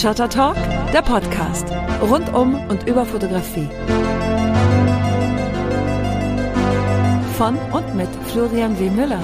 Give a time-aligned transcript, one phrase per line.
[0.00, 0.54] Shutter Talk,
[0.92, 1.66] der Podcast.
[2.00, 3.68] Rund um und über Fotografie.
[7.36, 8.90] Von und mit Florian W.
[8.90, 9.20] Müller.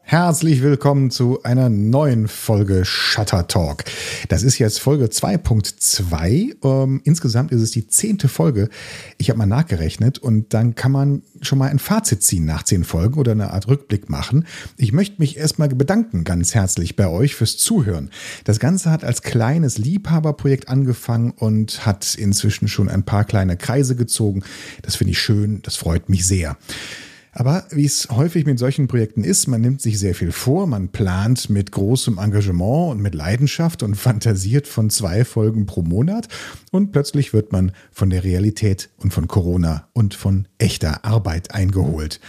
[0.00, 3.84] Herzlich willkommen zu einer neuen Folge Shutter Talk.
[4.28, 6.56] Das ist jetzt Folge 2.2.
[6.64, 8.68] Ähm, insgesamt ist es die zehnte Folge.
[9.18, 12.84] Ich habe mal nachgerechnet und dann kann man schon mal ein Fazit ziehen nach zehn
[12.84, 14.46] Folgen oder eine Art Rückblick machen.
[14.76, 18.10] Ich möchte mich erstmal bedanken ganz herzlich bei euch fürs Zuhören.
[18.44, 23.96] Das Ganze hat als kleines Liebhaberprojekt angefangen und hat inzwischen schon ein paar kleine Kreise
[23.96, 24.42] gezogen.
[24.82, 26.56] Das finde ich schön, das freut mich sehr.
[27.32, 30.88] Aber wie es häufig mit solchen Projekten ist, man nimmt sich sehr viel vor, man
[30.88, 36.28] plant mit großem Engagement und mit Leidenschaft und fantasiert von zwei Folgen pro Monat
[36.72, 42.20] und plötzlich wird man von der Realität und von Corona und von echter Arbeit eingeholt.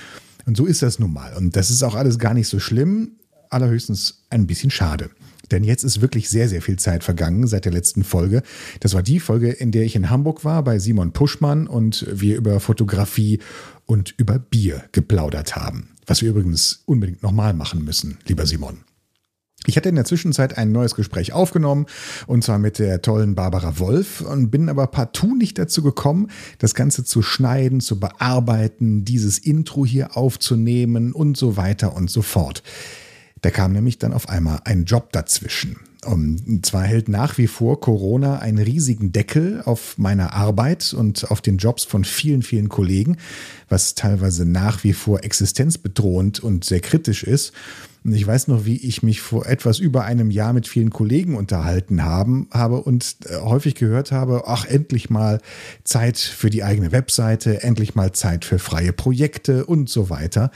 [0.45, 1.35] Und so ist das nun mal.
[1.35, 3.17] Und das ist auch alles gar nicht so schlimm,
[3.49, 5.09] allerhöchstens ein bisschen schade.
[5.51, 8.41] Denn jetzt ist wirklich sehr, sehr viel Zeit vergangen seit der letzten Folge.
[8.79, 12.37] Das war die Folge, in der ich in Hamburg war bei Simon Puschmann und wir
[12.37, 13.39] über Fotografie
[13.85, 15.89] und über Bier geplaudert haben.
[16.05, 18.79] Was wir übrigens unbedingt nochmal machen müssen, lieber Simon.
[19.65, 21.85] Ich hatte in der Zwischenzeit ein neues Gespräch aufgenommen,
[22.27, 26.75] und zwar mit der tollen Barbara Wolf, und bin aber partout nicht dazu gekommen, das
[26.75, 32.61] Ganze zu schneiden, zu bearbeiten, dieses Intro hier aufzunehmen und so weiter und so fort.
[33.41, 35.77] Da kam nämlich dann auf einmal ein Job dazwischen.
[36.05, 41.41] Und zwar hält nach wie vor Corona einen riesigen Deckel auf meiner Arbeit und auf
[41.41, 43.17] den Jobs von vielen, vielen Kollegen,
[43.69, 47.53] was teilweise nach wie vor existenzbedrohend und sehr kritisch ist.
[48.03, 51.35] Und ich weiß noch, wie ich mich vor etwas über einem Jahr mit vielen Kollegen
[51.35, 55.39] unterhalten haben, habe und äh, häufig gehört habe, ach, endlich mal
[55.85, 60.51] Zeit für die eigene Webseite, endlich mal Zeit für freie Projekte und so weiter.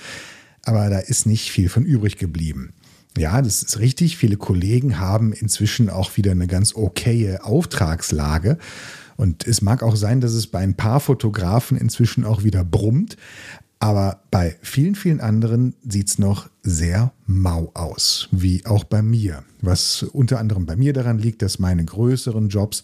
[0.63, 2.73] Aber da ist nicht viel von übrig geblieben.
[3.17, 4.17] Ja, das ist richtig.
[4.17, 8.57] Viele Kollegen haben inzwischen auch wieder eine ganz okaye Auftragslage.
[9.15, 13.17] Und es mag auch sein, dass es bei ein paar Fotografen inzwischen auch wieder brummt.
[13.79, 19.43] Aber bei vielen, vielen anderen sieht es noch sehr mau aus, wie auch bei mir.
[19.61, 22.81] Was unter anderem bei mir daran liegt, dass meine größeren Jobs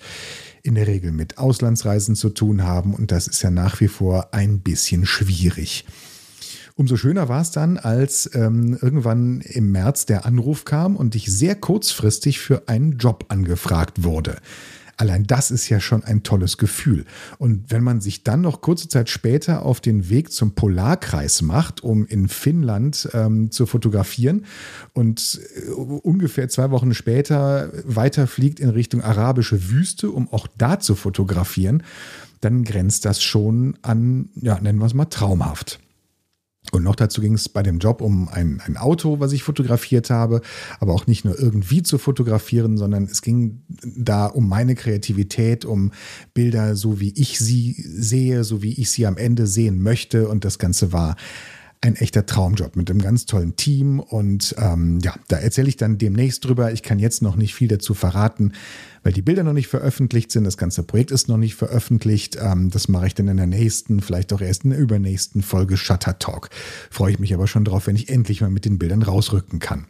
[0.61, 4.33] in der Regel mit Auslandsreisen zu tun haben und das ist ja nach wie vor
[4.33, 5.85] ein bisschen schwierig.
[6.75, 11.31] Umso schöner war es dann, als ähm, irgendwann im März der Anruf kam und ich
[11.31, 14.37] sehr kurzfristig für einen Job angefragt wurde.
[14.97, 17.05] Allein das ist ja schon ein tolles Gefühl.
[17.39, 21.83] Und wenn man sich dann noch kurze Zeit später auf den Weg zum Polarkreis macht,
[21.83, 24.45] um in Finnland ähm, zu fotografieren
[24.93, 30.95] und äh, ungefähr zwei Wochen später weiterfliegt in Richtung arabische Wüste, um auch da zu
[30.95, 31.83] fotografieren,
[32.41, 35.79] dann grenzt das schon an, ja, nennen wir es mal traumhaft.
[36.73, 40.09] Und noch dazu ging es bei dem Job um ein, ein Auto, was ich fotografiert
[40.09, 40.41] habe,
[40.79, 45.91] aber auch nicht nur irgendwie zu fotografieren, sondern es ging da um meine Kreativität, um
[46.33, 50.27] Bilder, so wie ich sie sehe, so wie ich sie am Ende sehen möchte.
[50.27, 51.15] Und das Ganze war
[51.81, 53.99] ein echter Traumjob mit einem ganz tollen Team.
[53.99, 56.71] Und ähm, ja, da erzähle ich dann demnächst drüber.
[56.71, 58.53] Ich kann jetzt noch nicht viel dazu verraten,
[59.03, 60.45] weil die Bilder noch nicht veröffentlicht sind.
[60.45, 62.37] Das ganze Projekt ist noch nicht veröffentlicht.
[62.41, 65.77] Ähm, das mache ich dann in der nächsten, vielleicht auch erst in der übernächsten Folge
[65.77, 66.49] Shutter Talk.
[66.89, 69.85] Freue ich mich aber schon drauf, wenn ich endlich mal mit den Bildern rausrücken kann.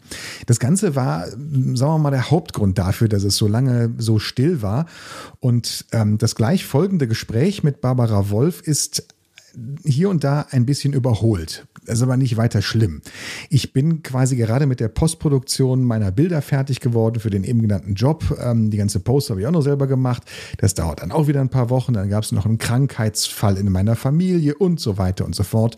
[0.47, 4.61] Das Ganze war, sagen wir mal, der Hauptgrund dafür, dass es so lange so still
[4.61, 4.87] war.
[5.39, 9.05] Und ähm, das gleich folgende Gespräch mit Barbara Wolf ist
[9.85, 11.65] hier und da ein bisschen überholt.
[11.85, 13.01] Das ist aber nicht weiter schlimm.
[13.49, 17.95] Ich bin quasi gerade mit der Postproduktion meiner Bilder fertig geworden für den eben genannten
[17.95, 18.37] Job.
[18.41, 20.23] Ähm, die ganze Post habe ich auch noch selber gemacht.
[20.57, 21.93] Das dauert dann auch wieder ein paar Wochen.
[21.93, 25.77] Dann gab es noch einen Krankheitsfall in meiner Familie und so weiter und so fort.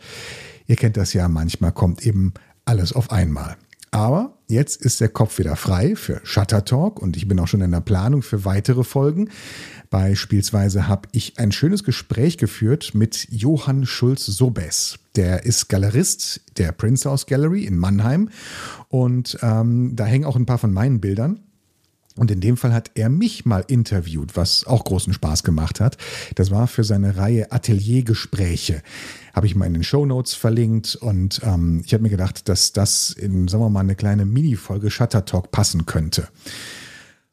[0.67, 2.33] Ihr kennt das ja, manchmal kommt eben
[2.65, 3.55] alles auf einmal.
[3.91, 7.61] Aber jetzt ist der Kopf wieder frei für Shutter Talk und ich bin auch schon
[7.61, 9.29] in der Planung für weitere Folgen.
[9.89, 14.99] Beispielsweise habe ich ein schönes Gespräch geführt mit Johann Schulz-Sobes.
[15.15, 18.29] Der ist Galerist der Prince House Gallery in Mannheim
[18.89, 21.39] und ähm, da hängen auch ein paar von meinen Bildern.
[22.17, 25.97] Und in dem Fall hat er mich mal interviewt, was auch großen Spaß gemacht hat.
[26.35, 28.81] Das war für seine Reihe Ateliergespräche.
[29.33, 32.71] Habe ich mal in den Show Notes verlinkt und ähm, ich habe mir gedacht, dass
[32.71, 36.29] das in, sagen wir mal, eine kleine Mini-Folge Shutter Talk passen könnte.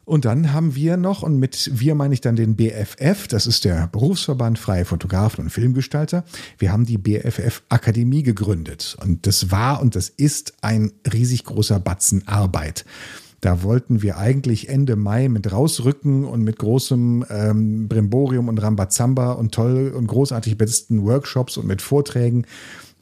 [0.05, 3.65] Und dann haben wir noch, und mit wir meine ich dann den BFF, das ist
[3.65, 6.25] der Berufsverband Freie Fotografen und Filmgestalter.
[6.59, 8.97] Wir haben die BFF Akademie gegründet.
[9.01, 12.85] Und das war und das ist ein riesig großer Batzen Arbeit.
[13.43, 19.33] Da wollten wir eigentlich Ende Mai mit rausrücken und mit großem ähm, Brimborium und Rambazamba
[19.33, 22.47] und toll und großartig besetzten Workshops und mit Vorträgen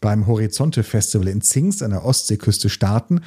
[0.00, 3.20] beim Horizonte Festival in Zingst an der Ostseeküste starten.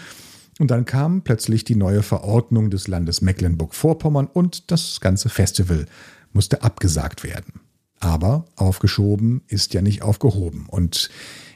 [0.58, 5.86] Und dann kam plötzlich die neue Verordnung des Landes Mecklenburg-Vorpommern und das ganze Festival
[6.34, 7.62] musste abgesagt werden.
[8.00, 10.66] Aber aufgeschoben ist ja nicht aufgehoben.
[10.68, 11.12] Und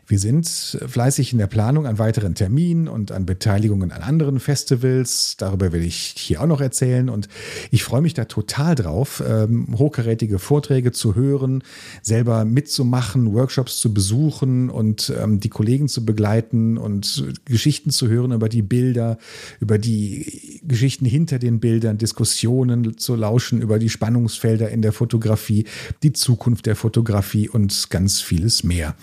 [0.08, 5.36] wir sind fleißig in der Planung an weiteren Terminen und an Beteiligungen an anderen Festivals.
[5.38, 7.10] Darüber will ich hier auch noch erzählen.
[7.10, 7.28] Und
[7.72, 11.62] ich freue mich da total drauf, ähm, hochkarätige Vorträge zu hören,
[12.02, 18.32] selber mitzumachen, Workshops zu besuchen und ähm, die Kollegen zu begleiten und Geschichten zu hören
[18.32, 19.18] über die Bilder,
[19.60, 25.66] über die Geschichten hinter den Bildern, Diskussionen zu lauschen über die Spannungsfelder in der Fotografie,
[26.02, 28.96] die Zukunft der Fotografie und ganz vieles mehr.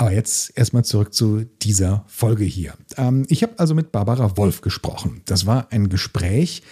[0.00, 2.72] Aber jetzt erstmal zurück zu dieser Folge hier.
[2.96, 5.20] Ähm, ich habe also mit Barbara Wolf gesprochen.
[5.26, 6.62] Das war ein Gespräch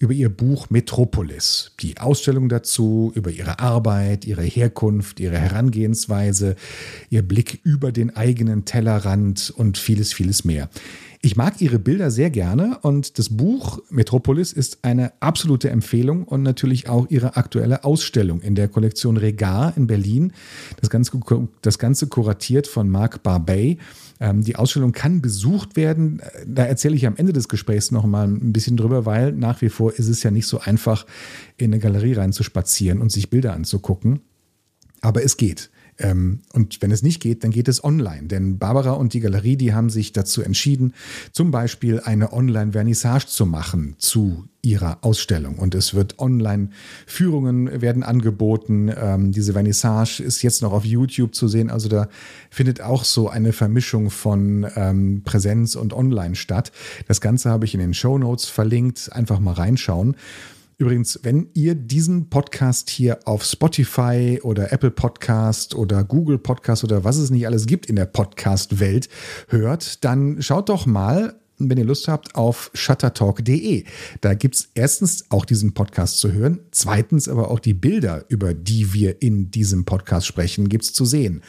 [0.00, 6.56] über ihr Buch Metropolis, die Ausstellung dazu, über ihre Arbeit, ihre Herkunft, ihre Herangehensweise,
[7.08, 10.68] ihr Blick über den eigenen Tellerrand und vieles, vieles mehr.
[11.24, 16.42] Ich mag ihre Bilder sehr gerne und das Buch Metropolis ist eine absolute Empfehlung und
[16.42, 20.32] natürlich auch ihre aktuelle Ausstellung in der Kollektion Regar in Berlin.
[20.80, 21.12] Das Ganze,
[21.60, 23.78] das Ganze kuratiert von Marc Barbey.
[24.18, 26.20] Ähm, die Ausstellung kann besucht werden.
[26.44, 29.68] Da erzähle ich am Ende des Gesprächs noch mal ein bisschen drüber, weil nach wie
[29.68, 31.06] vor ist es ja nicht so einfach,
[31.56, 34.22] in eine Galerie reinzuspazieren und sich Bilder anzugucken.
[35.00, 35.70] Aber es geht.
[35.98, 38.28] Ähm, und wenn es nicht geht, dann geht es online.
[38.28, 40.94] Denn Barbara und die Galerie, die haben sich dazu entschieden,
[41.32, 45.58] zum Beispiel eine Online-Vernissage zu machen zu ihrer Ausstellung.
[45.58, 48.92] Und es wird Online-Führungen werden angeboten.
[48.96, 51.68] Ähm, diese Vernissage ist jetzt noch auf YouTube zu sehen.
[51.68, 52.08] Also da
[52.48, 56.70] findet auch so eine Vermischung von ähm, Präsenz und Online statt.
[57.08, 59.12] Das Ganze habe ich in den Show Notes verlinkt.
[59.12, 60.16] Einfach mal reinschauen.
[60.78, 67.04] Übrigens, wenn ihr diesen Podcast hier auf Spotify oder Apple Podcast oder Google Podcast oder
[67.04, 69.08] was es nicht alles gibt in der Podcast-Welt
[69.48, 73.84] hört, dann schaut doch mal wenn ihr Lust habt, auf shuttertalk.de.
[74.20, 78.54] Da gibt es erstens auch diesen Podcast zu hören, zweitens aber auch die Bilder, über
[78.54, 81.42] die wir in diesem Podcast sprechen, gibt es zu sehen.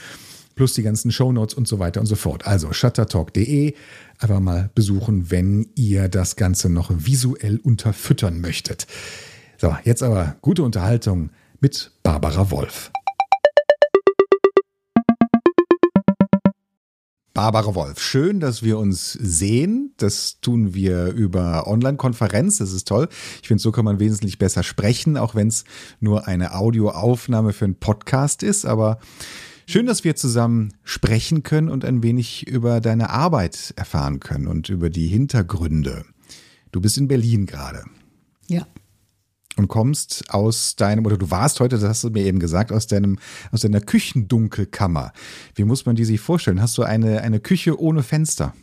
[0.56, 2.46] Plus die ganzen Shownotes und so weiter und so fort.
[2.46, 3.74] Also shuttertalk.de
[4.20, 8.88] einfach mal besuchen, wenn ihr das Ganze noch visuell unterfüttern möchtet.
[9.58, 11.30] So, jetzt aber gute Unterhaltung
[11.60, 12.92] mit Barbara Wolf.
[17.34, 19.94] Barbara Wolf, schön, dass wir uns sehen.
[19.98, 22.60] Das tun wir über Online-Konferenz.
[22.60, 23.10] Das ist toll.
[23.42, 25.64] Ich finde, so kann man wesentlich besser sprechen, auch wenn es
[26.00, 28.66] nur eine Audioaufnahme für einen Podcast ist.
[28.66, 29.00] Aber
[29.65, 34.69] Schön, dass wir zusammen sprechen können und ein wenig über deine Arbeit erfahren können und
[34.69, 36.06] über die Hintergründe.
[36.71, 37.83] Du bist in Berlin gerade.
[38.48, 38.68] Ja.
[39.56, 42.88] Und kommst aus deinem, oder du warst heute, das hast du mir eben gesagt, aus
[42.88, 43.19] deinem,
[43.51, 45.13] aus deiner Küchendunkelkammer.
[45.56, 46.62] Wie muss man die sich vorstellen?
[46.62, 48.54] Hast du eine, eine Küche ohne Fenster?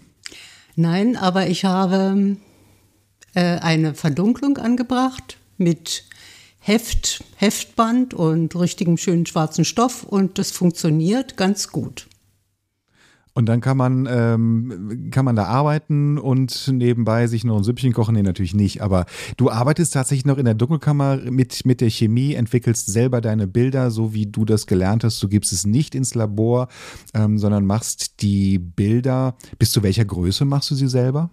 [0.75, 2.37] Nein, aber ich habe
[3.35, 6.05] äh, eine Verdunklung angebracht mit
[6.61, 12.07] Heft, Heftband und richtigem schönen schwarzen Stoff und das funktioniert ganz gut.
[13.33, 17.93] Und dann kann man, ähm, kann man da arbeiten und nebenbei sich noch ein Süppchen
[17.93, 18.15] kochen.
[18.15, 18.83] Nee, natürlich nicht.
[18.83, 23.47] Aber du arbeitest tatsächlich noch in der Dunkelkammer mit, mit der Chemie, entwickelst selber deine
[23.47, 25.23] Bilder, so wie du das gelernt hast.
[25.23, 26.69] Du gibst es nicht ins Labor,
[27.15, 29.37] ähm, sondern machst die Bilder.
[29.59, 31.31] Bis zu welcher Größe machst du sie selber?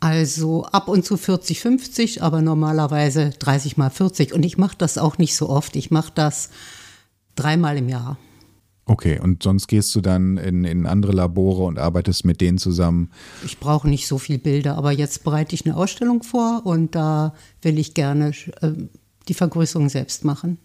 [0.00, 4.32] Also ab und zu 40, 50, aber normalerweise 30 mal 40.
[4.32, 5.76] Und ich mache das auch nicht so oft.
[5.76, 6.48] Ich mache das
[7.36, 8.16] dreimal im Jahr.
[8.86, 13.10] Okay, und sonst gehst du dann in, in andere Labore und arbeitest mit denen zusammen?
[13.44, 17.34] Ich brauche nicht so viele Bilder, aber jetzt bereite ich eine Ausstellung vor und da
[17.62, 18.72] will ich gerne äh,
[19.28, 20.58] die Vergrößerung selbst machen.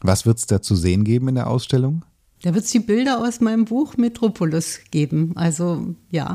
[0.00, 2.04] Was wird es da zu sehen geben in der Ausstellung?
[2.42, 5.32] Da wird es die Bilder aus meinem Buch Metropolis geben.
[5.36, 6.34] Also ja.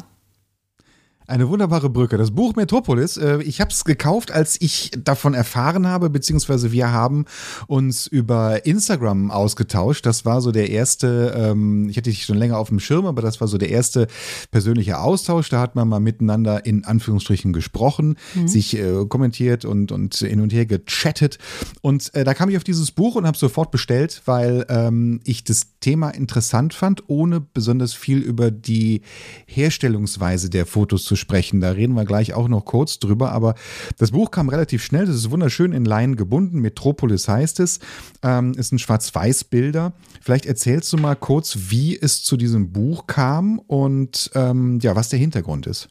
[1.31, 2.17] Eine wunderbare Brücke.
[2.17, 6.91] Das Buch Metropolis, äh, ich habe es gekauft, als ich davon erfahren habe, beziehungsweise wir
[6.91, 7.23] haben
[7.67, 10.05] uns über Instagram ausgetauscht.
[10.05, 13.21] Das war so der erste, ähm, ich hatte dich schon länger auf dem Schirm, aber
[13.21, 14.07] das war so der erste
[14.51, 15.47] persönliche Austausch.
[15.47, 18.49] Da hat man mal miteinander in Anführungsstrichen gesprochen, mhm.
[18.49, 21.37] sich äh, kommentiert und, und hin und her gechattet.
[21.79, 25.45] Und äh, da kam ich auf dieses Buch und habe sofort bestellt, weil ähm, ich
[25.45, 29.01] das Thema interessant fand, ohne besonders viel über die
[29.45, 31.61] Herstellungsweise der Fotos zu sprechen.
[31.61, 33.31] Da reden wir gleich auch noch kurz drüber.
[33.31, 33.55] Aber
[33.97, 35.05] das Buch kam relativ schnell.
[35.05, 36.59] Das ist wunderschön in Leinen gebunden.
[36.59, 37.79] Metropolis heißt es.
[38.21, 39.93] Ähm, ist ein Schwarz-Weiß-Bilder.
[40.19, 45.07] Vielleicht erzählst du mal kurz, wie es zu diesem Buch kam und ähm, ja, was
[45.07, 45.87] der Hintergrund ist.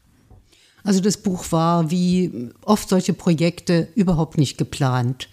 [0.83, 5.29] Also das Buch war wie oft solche Projekte überhaupt nicht geplant.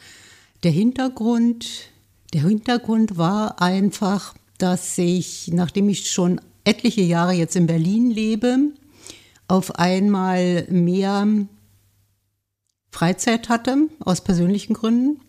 [0.63, 1.89] Der Hintergrund,
[2.33, 8.57] der Hintergrund war einfach, dass ich, nachdem ich schon etliche Jahre jetzt in Berlin lebe,
[9.47, 11.27] auf einmal mehr
[12.91, 15.21] Freizeit hatte, aus persönlichen Gründen,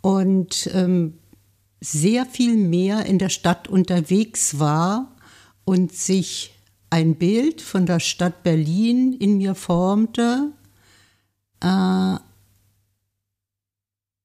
[0.00, 1.18] und ähm,
[1.80, 5.16] sehr viel mehr in der Stadt unterwegs war
[5.64, 6.52] und sich
[6.90, 10.52] ein Bild von der Stadt Berlin in mir formte,
[11.60, 12.16] äh,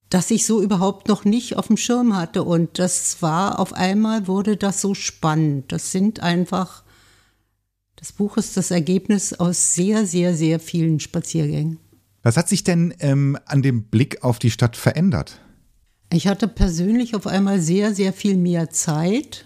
[0.09, 2.43] das ich so überhaupt noch nicht auf dem Schirm hatte.
[2.43, 5.71] Und das war auf einmal wurde das so spannend.
[5.71, 6.83] Das sind einfach,
[7.97, 11.79] das Buch ist das Ergebnis aus sehr, sehr, sehr vielen Spaziergängen.
[12.23, 15.39] Was hat sich denn ähm, an dem Blick auf die Stadt verändert?
[16.11, 19.45] Ich hatte persönlich auf einmal sehr, sehr viel mehr Zeit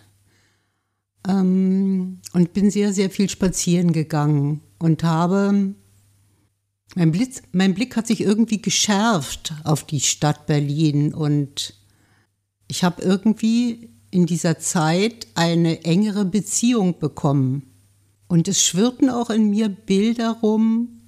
[1.27, 5.73] ähm, und bin sehr, sehr viel spazieren gegangen und habe
[6.95, 11.73] mein, Blitz, mein Blick hat sich irgendwie geschärft auf die Stadt Berlin und
[12.67, 17.70] ich habe irgendwie in dieser Zeit eine engere Beziehung bekommen.
[18.31, 21.01] Und es schwirrten auch in mir Bilder rum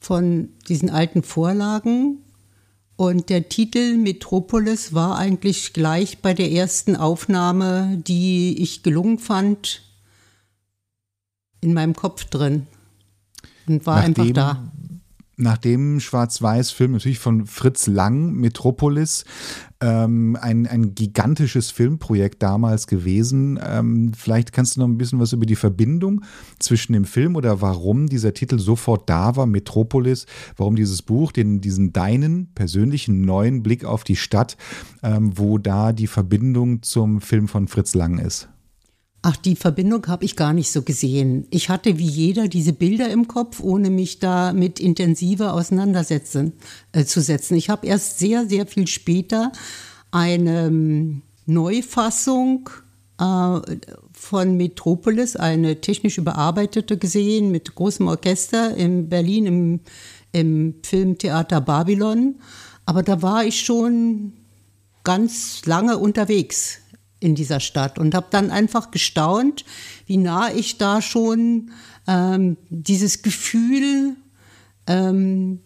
[0.00, 2.18] von diesen alten Vorlagen.
[2.96, 9.80] Und der Titel Metropolis war eigentlich gleich bei der ersten Aufnahme, die ich gelungen fand,
[11.62, 12.66] in meinem Kopf drin.
[13.66, 14.72] Und war Nachdem, einfach da
[15.36, 19.24] nach dem Schwarz-Weiß-Film natürlich von Fritz Lang, Metropolis,
[19.80, 23.58] ähm, ein, ein gigantisches Filmprojekt damals gewesen.
[23.64, 26.22] Ähm, vielleicht kannst du noch ein bisschen was über die Verbindung
[26.58, 31.60] zwischen dem Film oder warum dieser Titel sofort da war, Metropolis, warum dieses Buch, den,
[31.60, 34.56] diesen deinen persönlichen neuen Blick auf die Stadt,
[35.02, 38.48] ähm, wo da die Verbindung zum Film von Fritz Lang ist.
[39.24, 41.46] Ach, die Verbindung habe ich gar nicht so gesehen.
[41.50, 46.54] Ich hatte wie jeder diese Bilder im Kopf, ohne mich damit intensiver auseinandersetzen
[46.90, 47.56] äh, zu setzen.
[47.56, 49.52] Ich habe erst sehr, sehr viel später
[50.10, 52.68] eine ähm, Neufassung
[53.20, 53.60] äh,
[54.12, 59.80] von Metropolis, eine technisch überarbeitete gesehen mit großem Orchester in Berlin im,
[60.32, 62.40] im Filmtheater Babylon.
[62.86, 64.32] Aber da war ich schon
[65.04, 66.81] ganz lange unterwegs
[67.22, 69.64] in dieser Stadt und habe dann einfach gestaunt,
[70.06, 71.70] wie nah ich da schon
[72.06, 74.16] ähm, dieses Gefühl
[74.86, 75.60] ähm,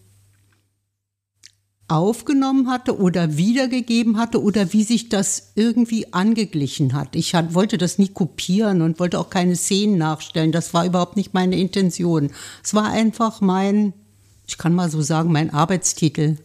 [1.87, 7.15] aufgenommen hatte oder wiedergegeben hatte oder wie sich das irgendwie angeglichen hat.
[7.15, 10.51] Ich hat, wollte das nie kopieren und wollte auch keine Szenen nachstellen.
[10.51, 12.31] Das war überhaupt nicht meine Intention.
[12.63, 13.93] Es war einfach mein,
[14.45, 16.37] ich kann mal so sagen, mein Arbeitstitel.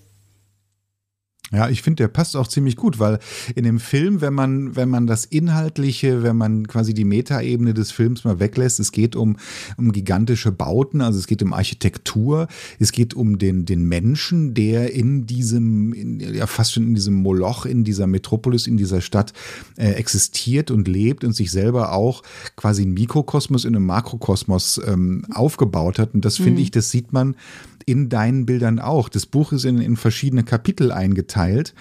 [1.53, 3.19] Ja, ich finde, der passt auch ziemlich gut, weil
[3.55, 7.91] in dem Film, wenn man, wenn man das Inhaltliche, wenn man quasi die Metaebene des
[7.91, 9.37] Films mal weglässt, es geht um,
[9.77, 14.95] um gigantische Bauten, also es geht um Architektur, es geht um den, den Menschen, der
[14.95, 19.35] in diesem, in, ja fast schon in diesem Moloch, in dieser Metropolis, in dieser Stadt
[19.77, 22.23] äh, existiert und lebt und sich selber auch
[22.57, 26.15] quasi ein Mikrokosmos in einem Makrokosmos ähm, aufgebaut hat.
[26.15, 26.59] Und das finde mhm.
[26.59, 27.37] ich, das sieht man
[27.83, 29.09] in deinen Bildern auch.
[29.09, 31.75] Das Buch ist in, in verschiedene Kapitel eingeteilt.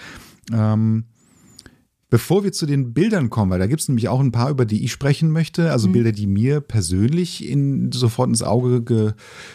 [0.52, 1.04] Ähm,
[2.12, 4.66] Bevor wir zu den Bildern kommen, weil da gibt es nämlich auch ein paar, über
[4.66, 5.92] die ich sprechen möchte, also mhm.
[5.92, 9.12] Bilder, die mir persönlich in, sofort ins Auge ge,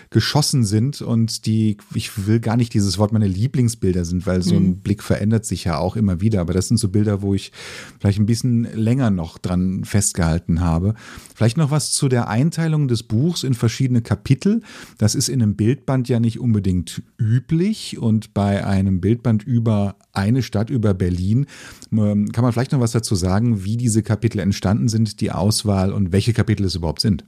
[0.09, 4.55] geschossen sind und die, ich will gar nicht dieses Wort meine Lieblingsbilder sind, weil so
[4.55, 4.77] ein mhm.
[4.77, 7.51] Blick verändert sich ja auch immer wieder, aber das sind so Bilder, wo ich
[7.99, 10.95] vielleicht ein bisschen länger noch dran festgehalten habe.
[11.35, 14.63] Vielleicht noch was zu der Einteilung des Buchs in verschiedene Kapitel.
[14.97, 20.41] Das ist in einem Bildband ja nicht unbedingt üblich und bei einem Bildband über eine
[20.41, 21.45] Stadt, über Berlin,
[21.91, 25.31] ähm, kann man man vielleicht noch was dazu sagen, wie diese Kapitel entstanden sind, die
[25.31, 27.25] Auswahl und welche Kapitel es überhaupt sind?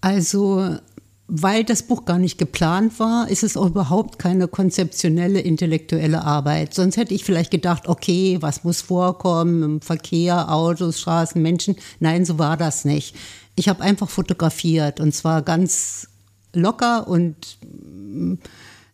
[0.00, 0.78] Also,
[1.26, 6.72] weil das Buch gar nicht geplant war, ist es auch überhaupt keine konzeptionelle, intellektuelle Arbeit.
[6.72, 11.76] Sonst hätte ich vielleicht gedacht, okay, was muss vorkommen im Verkehr, Autos, Straßen, Menschen.
[12.00, 13.14] Nein, so war das nicht.
[13.56, 16.08] Ich habe einfach fotografiert und zwar ganz
[16.54, 17.58] locker und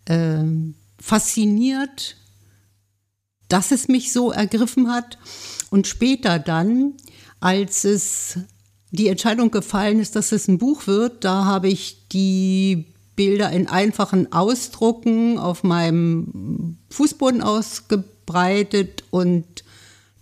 [0.07, 0.43] äh,
[0.99, 2.17] fasziniert
[3.49, 5.19] dass es mich so ergriffen hat.
[5.71, 6.95] Und später dann,
[7.41, 8.39] als es
[8.91, 12.87] die Entscheidung gefallen ist, dass es ein Buch wird, da habe ich die
[13.17, 19.65] Bilder in einfachen Ausdrucken auf meinem Fußboden ausgebreitet und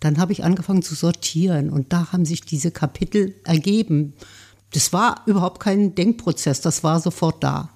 [0.00, 4.14] dann habe ich angefangen zu sortieren und da haben sich diese Kapitel ergeben.
[4.72, 7.70] Das war überhaupt kein Denkprozess, das war sofort da.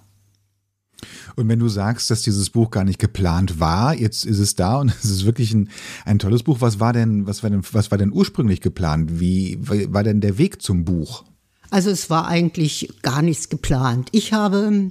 [1.36, 4.76] Und wenn du sagst, dass dieses Buch gar nicht geplant war, jetzt ist es da
[4.76, 5.70] und es ist wirklich ein,
[6.04, 6.60] ein tolles Buch.
[6.60, 9.20] Was war denn, was war denn, was war denn ursprünglich geplant?
[9.20, 11.24] Wie war denn der Weg zum Buch?
[11.70, 14.08] Also es war eigentlich gar nichts geplant.
[14.12, 14.90] Ich habe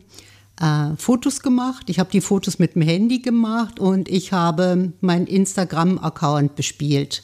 [0.59, 5.27] äh, Fotos gemacht, ich habe die Fotos mit dem Handy gemacht und ich habe meinen
[5.27, 7.23] Instagram-Account bespielt.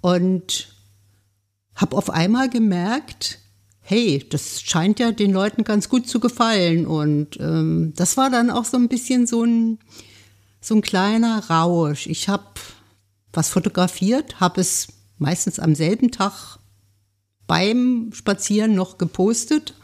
[0.00, 0.68] Und
[1.74, 3.38] habe auf einmal gemerkt,
[3.90, 6.86] hey, das scheint ja den Leuten ganz gut zu gefallen.
[6.86, 9.80] Und ähm, das war dann auch so ein bisschen so ein,
[10.60, 12.06] so ein kleiner Rausch.
[12.06, 12.44] Ich habe
[13.32, 16.60] was fotografiert, habe es meistens am selben Tag
[17.48, 19.74] beim Spazieren noch gepostet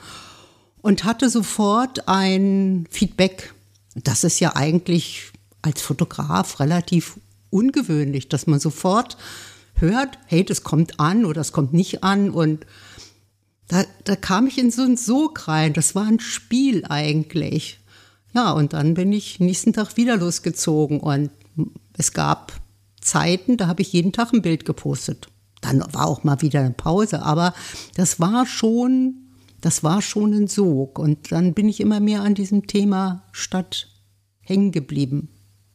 [0.83, 3.55] und hatte sofort ein Feedback.
[3.97, 5.33] Das ist ja eigentlich
[5.63, 7.19] als Fotograf relativ
[7.51, 9.17] ungewöhnlich, dass man sofort
[9.75, 12.31] hört, hey, das kommt an oder das kommt nicht an.
[12.31, 12.67] Und
[13.69, 15.73] da, da kam ich in so einen Sog rein.
[15.73, 17.81] Das war ein Spiel eigentlich.
[18.35, 21.31] Ja, und dann bin ich nächsten Tag wieder losgezogen und
[21.97, 22.53] es gab
[23.01, 25.29] Zeiten, da habe ich jeden Tag ein Bild gepostet.
[25.63, 27.55] Dann war auch mal wieder eine Pause, aber
[27.95, 29.15] das war schon,
[29.61, 30.99] das war schon ein Sog.
[30.99, 33.89] Und dann bin ich immer mehr an diesem Thema Stadt
[34.41, 35.29] hängen geblieben.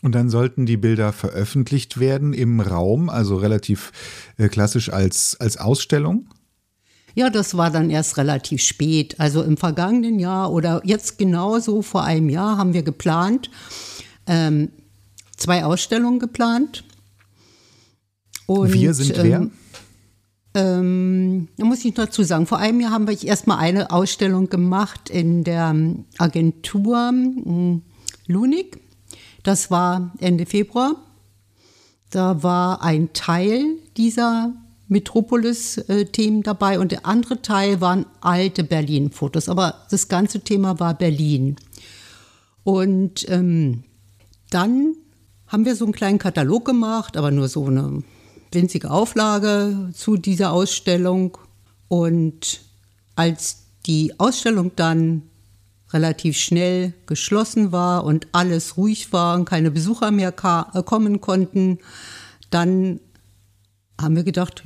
[0.03, 3.91] Und dann sollten die Bilder veröffentlicht werden im Raum, also relativ
[4.37, 6.27] äh, klassisch als, als Ausstellung?
[7.15, 9.19] Ja, das war dann erst relativ spät.
[9.19, 13.49] Also im vergangenen Jahr oder jetzt genauso vor einem Jahr haben wir geplant,
[14.27, 14.69] ähm,
[15.35, 16.83] zwei Ausstellungen geplant.
[18.45, 19.37] Und, wir sind wer?
[19.39, 19.51] Ähm,
[20.53, 25.09] ähm, da muss ich dazu sagen, vor einem Jahr haben wir erstmal eine Ausstellung gemacht
[25.09, 25.73] in der
[26.17, 27.81] Agentur hm,
[28.27, 28.79] Lunig.
[29.43, 30.95] Das war Ende Februar.
[32.09, 33.63] Da war ein Teil
[33.95, 34.53] dieser
[34.91, 39.47] Metropolis-Themen dabei und der andere Teil waren alte Berlin-Fotos.
[39.47, 41.55] Aber das ganze Thema war Berlin.
[42.63, 43.85] Und ähm,
[44.49, 44.95] dann
[45.47, 48.03] haben wir so einen kleinen Katalog gemacht, aber nur so eine
[48.51, 51.37] winzige Auflage zu dieser Ausstellung.
[51.87, 52.59] Und
[53.15, 55.23] als die Ausstellung dann
[55.93, 60.33] relativ schnell geschlossen war und alles ruhig war und keine Besucher mehr
[60.73, 61.79] äh, kommen konnten,
[62.49, 62.99] dann
[64.01, 64.63] haben wir gedacht,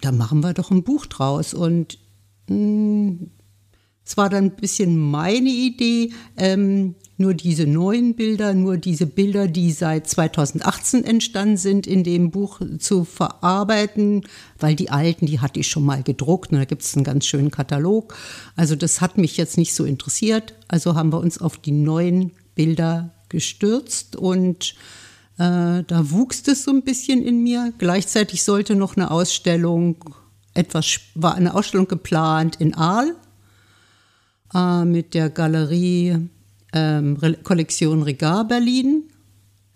[0.00, 1.54] da machen wir doch ein Buch draus.
[1.54, 1.98] Und
[2.48, 3.30] mh, hm,
[4.10, 9.46] es war dann ein bisschen meine Idee, ähm, nur diese neuen Bilder, nur diese Bilder,
[9.46, 14.22] die seit 2018 entstanden sind, in dem Buch zu verarbeiten,
[14.58, 17.26] weil die alten, die hatte ich schon mal gedruckt und da gibt es einen ganz
[17.26, 18.16] schönen Katalog.
[18.56, 20.54] Also das hat mich jetzt nicht so interessiert.
[20.66, 24.74] Also haben wir uns auf die neuen Bilder gestürzt und
[25.40, 27.72] äh, da wuchs es so ein bisschen in mir.
[27.78, 29.96] Gleichzeitig sollte noch eine Ausstellung,
[30.52, 33.16] etwas war eine Ausstellung geplant in Aal
[34.54, 36.28] äh, mit der Galerie
[36.74, 39.04] ähm, Kollektion Regard Berlin.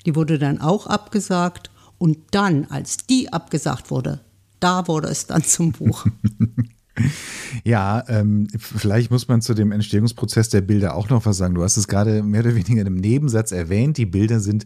[0.04, 1.70] Die wurde dann auch abgesagt.
[1.96, 4.20] Und dann, als die abgesagt wurde,
[4.60, 6.04] da wurde es dann zum Buch.
[7.64, 11.54] Ja, ähm, vielleicht muss man zu dem Entstehungsprozess der Bilder auch noch was sagen.
[11.54, 13.96] Du hast es gerade mehr oder weniger in einem Nebensatz erwähnt.
[13.96, 14.64] Die Bilder sind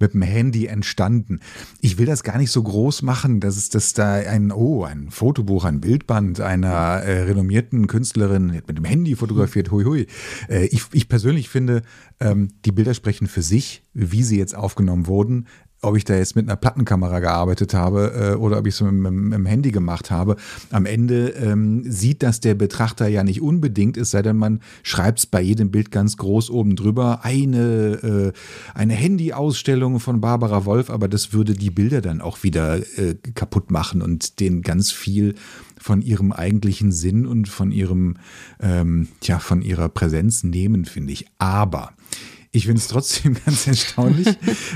[0.00, 1.40] mit dem Handy entstanden.
[1.80, 5.10] Ich will das gar nicht so groß machen, dass es dass da ein, oh, ein
[5.10, 10.06] Fotobuch, ein Bildband einer äh, renommierten Künstlerin mit dem Handy fotografiert, hui hui.
[10.48, 11.82] Äh, ich, ich persönlich finde,
[12.20, 15.46] ähm, die Bilder sprechen für sich, wie sie jetzt aufgenommen wurden
[15.80, 18.92] ob ich da jetzt mit einer Plattenkamera gearbeitet habe äh, oder ob ich es mit,
[18.92, 20.36] mit, mit, dem Handy gemacht habe.
[20.70, 25.20] Am Ende ähm, sieht das der Betrachter ja nicht unbedingt, es sei denn, man schreibt
[25.20, 27.20] es bei jedem Bild ganz groß oben drüber.
[27.24, 32.78] Eine, äh, eine Handy-Ausstellung von Barbara Wolf, aber das würde die Bilder dann auch wieder
[32.98, 35.34] äh, kaputt machen und den ganz viel
[35.80, 38.16] von ihrem eigentlichen Sinn und von ihrem,
[38.60, 41.26] ähm, ja, von ihrer Präsenz nehmen, finde ich.
[41.38, 41.92] Aber
[42.50, 44.28] ich finde es trotzdem ganz erstaunlich,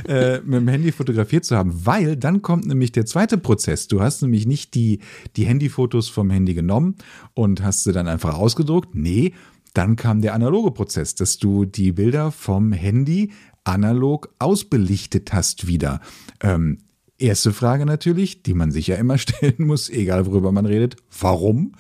[0.06, 3.88] äh, mit dem Handy fotografiert zu haben, weil dann kommt nämlich der zweite Prozess.
[3.88, 5.00] Du hast nämlich nicht die,
[5.36, 6.96] die Handyfotos vom Handy genommen
[7.34, 8.94] und hast sie dann einfach ausgedruckt.
[8.94, 9.34] Nee,
[9.74, 13.32] dann kam der analoge Prozess, dass du die Bilder vom Handy
[13.64, 16.00] analog ausbelichtet hast wieder.
[16.40, 16.78] Ähm,
[17.22, 21.72] Erste Frage natürlich, die man sich ja immer stellen muss, egal worüber man redet, warum?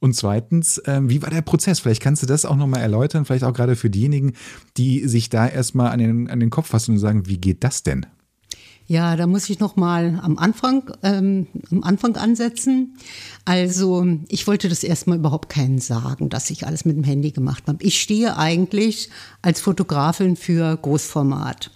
[0.00, 1.80] Und zweitens, äh, wie war der Prozess?
[1.80, 4.32] Vielleicht kannst du das auch nochmal erläutern, vielleicht auch gerade für diejenigen,
[4.78, 7.82] die sich da erstmal an den, an den Kopf fassen und sagen, wie geht das
[7.82, 8.06] denn?
[8.86, 12.96] Ja, da muss ich noch mal am Anfang, ähm, am Anfang ansetzen.
[13.44, 17.64] Also ich wollte das erstmal überhaupt keinen sagen, dass ich alles mit dem Handy gemacht
[17.66, 17.82] habe.
[17.82, 19.10] Ich stehe eigentlich
[19.42, 21.72] als Fotografin für Großformat.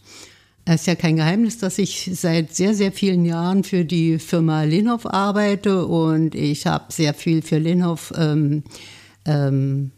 [0.65, 4.63] Es ist ja kein Geheimnis, dass ich seit sehr, sehr vielen Jahren für die Firma
[4.63, 8.63] Linhoff arbeite und ich habe sehr viel für Linhoff ähm,
[9.25, 9.93] ähm,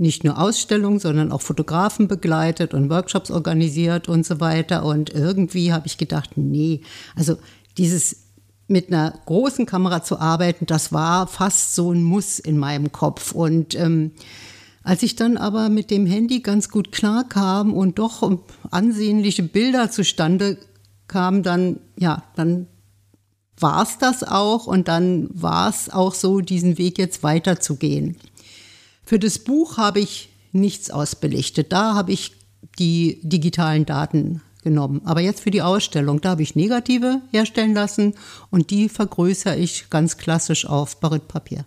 [0.00, 4.84] nicht nur Ausstellungen, sondern auch Fotografen begleitet und Workshops organisiert und so weiter.
[4.84, 6.80] Und irgendwie habe ich gedacht, nee,
[7.14, 7.36] also
[7.76, 8.30] dieses
[8.66, 13.32] mit einer großen Kamera zu arbeiten, das war fast so ein Muss in meinem Kopf.
[13.32, 14.12] Und ähm,
[14.82, 18.38] als ich dann aber mit dem Handy ganz gut klarkam und doch
[18.70, 20.58] ansehnliche Bilder zustande
[21.06, 22.66] kamen, dann, ja, dann
[23.58, 28.16] war es das auch und dann war es auch so, diesen Weg jetzt weiterzugehen.
[29.04, 31.72] Für das Buch habe ich nichts ausbelichtet.
[31.72, 32.32] Da habe ich
[32.78, 35.02] die digitalen Daten genommen.
[35.04, 38.14] Aber jetzt für die Ausstellung, da habe ich negative herstellen lassen
[38.50, 41.64] und die vergrößere ich ganz klassisch auf Baritpapier.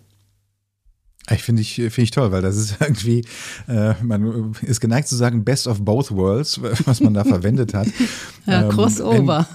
[1.30, 3.24] Ich finde ich, finde ich toll, weil das ist irgendwie,
[3.66, 7.88] äh, man ist geneigt zu sagen, best of both worlds, was man da verwendet hat.
[8.46, 9.48] Ja, ähm, Crossover.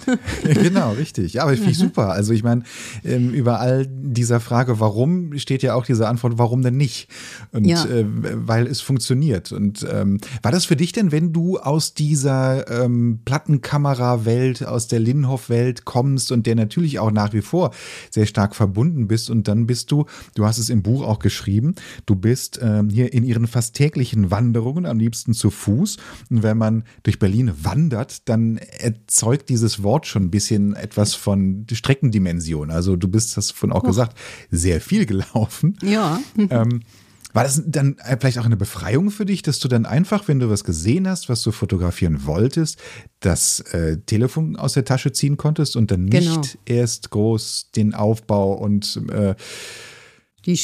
[0.43, 1.34] Wenn, genau, richtig.
[1.34, 2.10] Ja, aber finde ich super.
[2.10, 2.63] Also ich meine,
[3.03, 7.08] ähm, über all dieser Frage, warum, steht ja auch diese Antwort, warum denn nicht?
[7.51, 7.86] Und ja.
[7.86, 9.51] äh, weil es funktioniert.
[9.51, 14.99] Und ähm, war das für dich denn, wenn du aus dieser ähm, Plattenkamera-Welt, aus der
[14.99, 17.71] Linhoff-Welt kommst und der natürlich auch nach wie vor
[18.10, 21.59] sehr stark verbunden bist und dann bist du, du hast es im Buch auch geschrieben,
[21.60, 25.98] geschrieben, du bist ähm, hier in ihren fast täglichen Wanderungen, am liebsten zu Fuß.
[26.30, 31.65] Und wenn man durch Berlin wandert, dann erzeugt dieses Wort schon ein bisschen etwas von
[31.72, 32.72] Streckendimension.
[32.72, 33.88] Also du bist, das von auch oh.
[33.88, 34.17] gesagt,
[34.50, 35.78] sehr viel gelaufen.
[35.84, 36.19] Ja.
[36.52, 36.82] Ähm,
[37.34, 40.50] war das dann vielleicht auch eine Befreiung für dich, dass du dann einfach, wenn du
[40.50, 42.80] was gesehen hast, was du fotografieren wolltest,
[43.19, 46.41] das äh, Telefon aus der Tasche ziehen konntest und dann nicht genau.
[46.65, 49.36] erst groß den Aufbau und äh,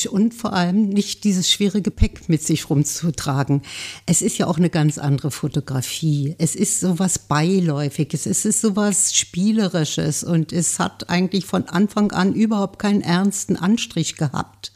[0.09, 3.61] und vor allem nicht dieses schwere Gepäck mit sich rumzutragen.
[4.05, 6.33] Es ist ja auch eine ganz andere Fotografie.
[6.39, 12.33] Es ist sowas Beiläufiges, es ist sowas Spielerisches und es hat eigentlich von Anfang an
[12.33, 14.71] überhaupt keinen ernsten Anstrich gehabt.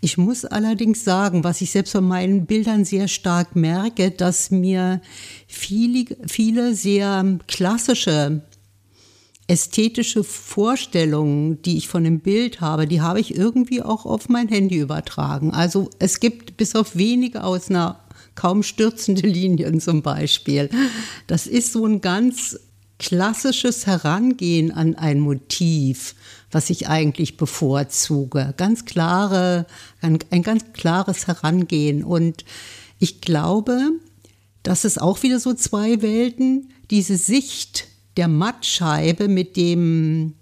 [0.00, 5.00] Ich muss allerdings sagen, was ich selbst von meinen Bildern sehr stark merke, dass mir
[5.48, 8.42] viele, viele sehr klassische
[9.48, 14.48] ästhetische Vorstellungen, die ich von dem Bild habe, die habe ich irgendwie auch auf mein
[14.48, 15.52] Handy übertragen.
[15.52, 17.96] Also es gibt bis auf wenige Ausnahmen
[18.34, 20.70] kaum stürzende Linien zum Beispiel.
[21.26, 22.60] Das ist so ein ganz
[22.98, 26.14] klassisches Herangehen an ein Motiv,
[26.50, 28.54] was ich eigentlich bevorzuge.
[28.56, 29.66] Ganz klare,
[30.02, 32.04] ein, ein ganz klares Herangehen.
[32.04, 32.44] Und
[32.98, 33.92] ich glaube,
[34.62, 37.87] dass es auch wieder so zwei Welten, diese Sicht
[38.18, 40.34] der Mattscheibe mit dem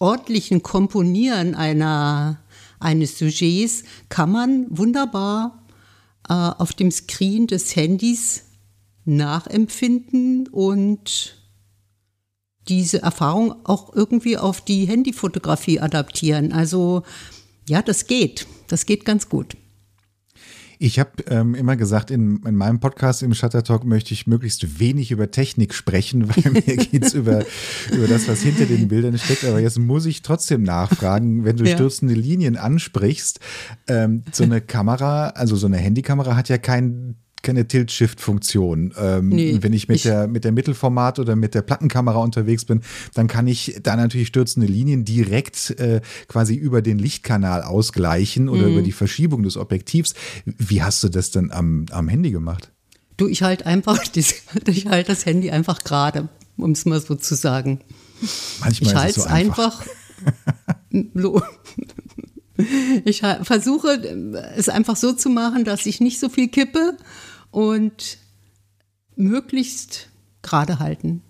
[0.00, 2.40] ordentlichen Komponieren einer,
[2.80, 5.62] eines Sujets kann man wunderbar
[6.28, 8.46] äh, auf dem Screen des Handys
[9.04, 11.36] nachempfinden und
[12.68, 16.52] diese Erfahrung auch irgendwie auf die Handyfotografie adaptieren.
[16.52, 17.04] Also
[17.68, 18.46] ja, das geht.
[18.66, 19.56] Das geht ganz gut.
[20.78, 24.78] Ich habe ähm, immer gesagt, in, in meinem Podcast im Shutter Talk möchte ich möglichst
[24.78, 27.44] wenig über Technik sprechen, weil mir geht's über,
[27.92, 29.44] über das, was hinter den Bildern steckt.
[29.44, 31.74] Aber jetzt muss ich trotzdem nachfragen, wenn du ja.
[31.74, 33.40] stürzende Linien ansprichst,
[33.88, 38.94] ähm, so eine Kamera, also so eine Handykamera hat ja kein keine Tilt-Shift-Funktion.
[38.98, 42.64] Ähm, nee, wenn ich mit, ich der, mit der Mittelformat oder mit der Plattenkamera unterwegs
[42.64, 42.82] bin,
[43.14, 48.62] dann kann ich da natürlich stürzende Linien direkt äh, quasi über den Lichtkanal ausgleichen oder
[48.62, 48.72] mhm.
[48.72, 50.14] über die Verschiebung des Objektivs.
[50.44, 52.70] Wie hast du das denn am, am Handy gemacht?
[53.16, 57.34] Du, ich halte einfach, ich halte das Handy einfach gerade, um es mal so zu
[57.34, 57.80] sagen.
[58.60, 59.80] Manchmal ich halte es so einfach.
[59.80, 61.42] einfach
[63.04, 63.88] ich versuche
[64.56, 66.96] es einfach so zu machen, dass ich nicht so viel kippe
[67.50, 68.18] und
[69.16, 70.08] möglichst
[70.42, 71.22] gerade halten.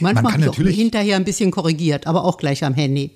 [0.00, 3.12] Manchmal habe ich auch hinterher ein bisschen korrigiert, aber auch gleich am Handy.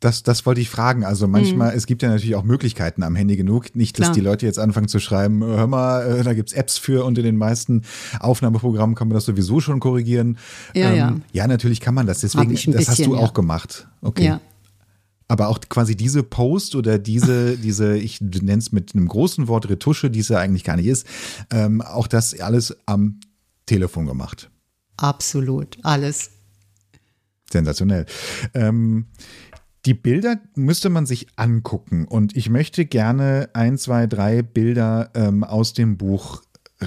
[0.00, 1.02] Das, das wollte ich fragen.
[1.02, 1.78] Also manchmal, mhm.
[1.78, 3.74] es gibt ja natürlich auch Möglichkeiten am Handy genug.
[3.74, 4.14] Nicht, dass Klar.
[4.14, 7.16] die Leute jetzt anfangen zu schreiben, hör mal, äh, da gibt es Apps für und
[7.16, 7.82] in den meisten
[8.20, 10.36] Aufnahmeprogrammen kann man das sowieso schon korrigieren.
[10.74, 11.16] Ja, ähm, ja.
[11.32, 12.20] ja natürlich kann man das.
[12.20, 13.20] Deswegen, das bisschen, hast du ja.
[13.20, 13.86] auch gemacht.
[14.02, 14.26] Okay.
[14.26, 14.40] Ja.
[15.28, 19.68] Aber auch quasi diese Post oder diese, diese, ich nenne es mit einem großen Wort
[19.68, 21.06] Retusche, die es ja eigentlich gar nicht ist,
[21.50, 23.20] ähm, auch das alles am
[23.66, 24.50] Telefon gemacht.
[24.96, 26.30] Absolut, alles.
[27.50, 28.06] Sensationell.
[28.52, 29.06] Ähm,
[29.86, 35.44] die Bilder müsste man sich angucken und ich möchte gerne ein, zwei, drei Bilder ähm,
[35.44, 36.42] aus dem Buch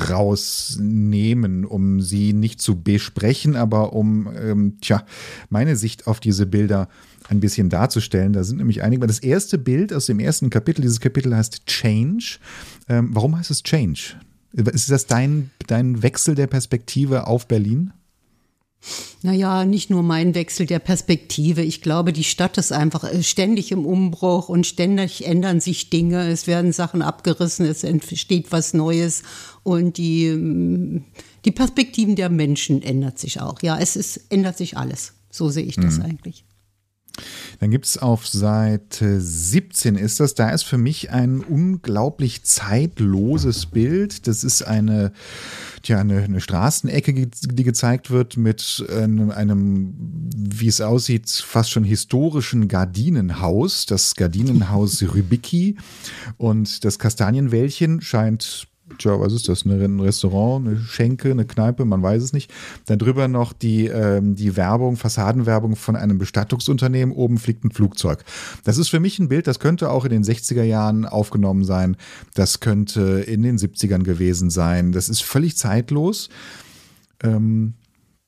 [0.10, 5.06] rausnehmen, um sie nicht zu besprechen, aber um ähm, tja,
[5.50, 6.90] meine Sicht auf diese Bilder
[7.30, 8.34] ein bisschen darzustellen.
[8.34, 9.06] Da sind nämlich einige.
[9.08, 12.40] Das erste Bild aus dem ersten Kapitel, dieses Kapitel heißt Change.
[12.90, 14.16] Ähm, warum heißt es Change?
[14.54, 17.92] Ist das dein, dein Wechsel der Perspektive auf Berlin?
[19.22, 21.62] Naja, nicht nur mein Wechsel der Perspektive.
[21.62, 26.30] Ich glaube, die Stadt ist einfach äh, ständig im Umbruch und ständig ändern sich Dinge.
[26.30, 29.24] Es werden Sachen abgerissen, es entsteht was Neues
[29.64, 31.02] und die,
[31.44, 33.62] die Perspektiven der Menschen ändert sich auch.
[33.62, 35.14] Ja, es ist, ändert sich alles.
[35.30, 36.06] So sehe ich das mhm.
[36.06, 36.46] eigentlich.
[37.60, 43.66] Dann gibt es auf Seite 17 ist das, da ist für mich ein unglaublich zeitloses
[43.66, 44.28] Bild.
[44.28, 45.12] Das ist eine
[45.88, 49.94] tja, eine, eine Straßenecke, die gezeigt wird mit einem, einem,
[50.36, 55.78] wie es aussieht, fast schon historischen Gardinenhaus, das Gardinenhaus Rybicki
[56.38, 59.66] und das Kastanienwäldchen scheint tja, was ist das?
[59.66, 62.54] Ein Restaurant, eine Schenke, eine Kneipe, man weiß es nicht.
[62.86, 67.14] Dann drüber noch die, ähm, die Werbung, Fassadenwerbung von einem Bestattungsunternehmen.
[67.14, 68.24] Oben fliegt ein Flugzeug.
[68.64, 71.98] Das ist für mich ein Bild, das könnte auch in den 60er Jahren aufgenommen sein.
[72.34, 74.92] Das könnte in den 70ern gewesen sein.
[74.92, 76.30] Das ist völlig zeitlos.
[77.24, 77.74] Ähm,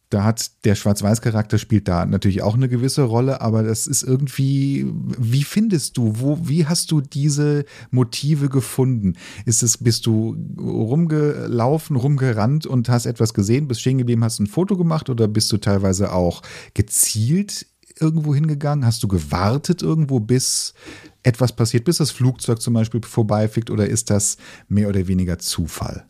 [0.10, 4.92] da hat der Schwarz-Weiß-Charakter spielt da natürlich auch eine gewisse Rolle, aber das ist irgendwie,
[5.18, 9.16] wie findest du, wo, wie hast du diese Motive gefunden?
[9.46, 14.48] Ist es, bist du rumgelaufen, rumgerannt und hast etwas gesehen, bist stehen geblieben, hast ein
[14.48, 16.42] Foto gemacht oder bist du teilweise auch
[16.74, 17.68] gezielt
[18.00, 18.86] irgendwo hingegangen?
[18.86, 20.74] Hast du gewartet irgendwo, bis
[21.22, 26.06] etwas passiert, bis das Flugzeug zum Beispiel vorbeifliegt oder ist das mehr oder weniger Zufall?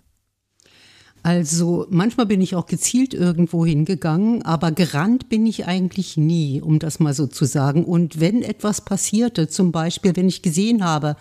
[1.22, 6.80] Also manchmal bin ich auch gezielt irgendwo hingegangen, aber gerannt bin ich eigentlich nie, um
[6.80, 7.84] das mal so zu sagen.
[7.84, 11.18] Und wenn etwas passierte, zum Beispiel, wenn ich gesehen habe,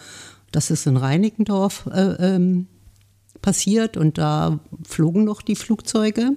[0.53, 2.69] dass es in Reinickendorf äh, ähm,
[3.43, 6.33] passiert und da flogen noch die Flugzeuge.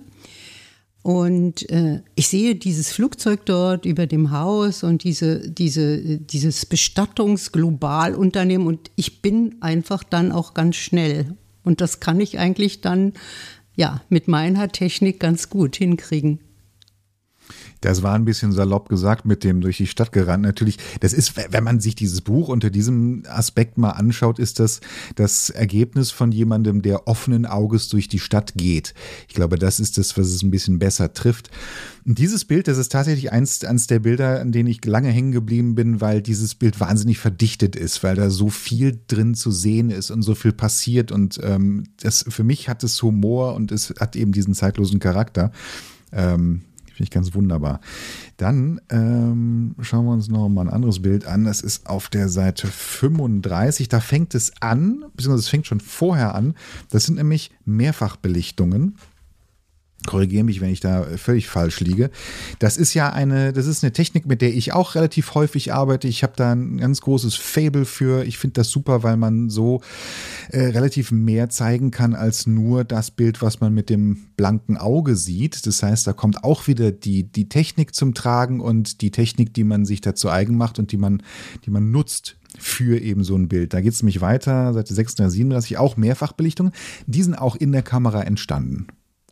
[1.04, 8.68] Und äh, ich sehe dieses Flugzeug dort über dem Haus und diese, diese, dieses Bestattungsglobalunternehmen
[8.68, 13.14] und ich bin einfach dann auch ganz schnell und das kann ich eigentlich dann
[13.76, 16.40] ja mit meiner Technik ganz gut hinkriegen.
[17.82, 20.44] Das war ein bisschen salopp gesagt mit dem durch die Stadt gerannt.
[20.44, 24.82] Natürlich, das ist, wenn man sich dieses Buch unter diesem Aspekt mal anschaut, ist das
[25.16, 28.94] das Ergebnis von jemandem, der offenen Auges durch die Stadt geht.
[29.28, 31.50] Ich glaube, das ist das, was es ein bisschen besser trifft.
[32.06, 35.32] Und dieses Bild, das ist tatsächlich eins, eins der Bilder, an denen ich lange hängen
[35.32, 39.90] geblieben bin, weil dieses Bild wahnsinnig verdichtet ist, weil da so viel drin zu sehen
[39.90, 41.12] ist und so viel passiert.
[41.12, 45.52] Und ähm, das für mich hat es Humor und es hat eben diesen zeitlosen Charakter.
[46.12, 46.62] Ähm,
[47.02, 47.80] Finde ich ganz wunderbar.
[48.38, 51.46] Dann ähm, schauen wir uns noch mal ein anderes Bild an.
[51.46, 53.90] Das ist auf der Seite 35.
[53.90, 56.54] Da fängt es an, beziehungsweise es fängt schon vorher an.
[56.92, 58.98] Das sind nämlich Mehrfachbelichtungen
[60.08, 62.10] korrigiere mich, wenn ich da völlig falsch liege.
[62.60, 66.08] Das ist ja eine, das ist eine Technik, mit der ich auch relativ häufig arbeite.
[66.08, 68.24] Ich habe da ein ganz großes Fable für.
[68.26, 69.82] Ich finde das super, weil man so
[70.50, 75.16] äh, relativ mehr zeigen kann als nur das Bild, was man mit dem blanken Auge
[75.16, 75.66] sieht.
[75.68, 79.64] Das heißt, da kommt auch wieder die, die Technik zum Tragen und die Technik, die
[79.64, 81.22] man sich dazu eigen macht und die man,
[81.66, 83.74] die man nutzt für eben so ein Bild.
[83.74, 86.74] Da geht es nämlich weiter, Seite 637, auch Mehrfachbelichtungen.
[87.08, 88.88] Die sind auch in der Kamera entstanden.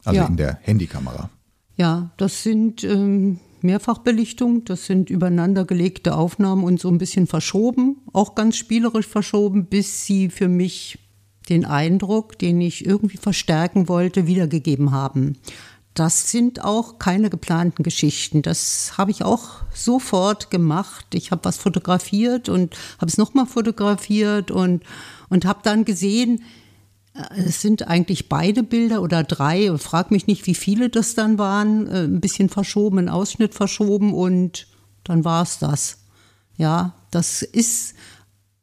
[0.10, 0.28] Also ja.
[0.28, 1.30] in der Handykamera.
[1.76, 8.36] Ja, das sind ähm, Mehrfachbelichtung, das sind übereinandergelegte Aufnahmen und so ein bisschen verschoben, auch
[8.36, 11.00] ganz spielerisch verschoben, bis sie für mich
[11.50, 15.38] den Eindruck, den ich irgendwie verstärken wollte, wiedergegeben haben.
[15.94, 18.42] Das sind auch keine geplanten Geschichten.
[18.42, 21.08] Das habe ich auch sofort gemacht.
[21.14, 24.84] Ich habe was fotografiert und habe es nochmal fotografiert und,
[25.30, 26.44] und habe dann gesehen,
[27.36, 29.78] es sind eigentlich beide Bilder oder drei.
[29.78, 31.88] Frag mich nicht, wie viele das dann waren.
[31.88, 34.68] Äh, ein bisschen verschoben, ein Ausschnitt verschoben und
[35.04, 36.00] dann war es das.
[36.58, 37.96] Ja, das ist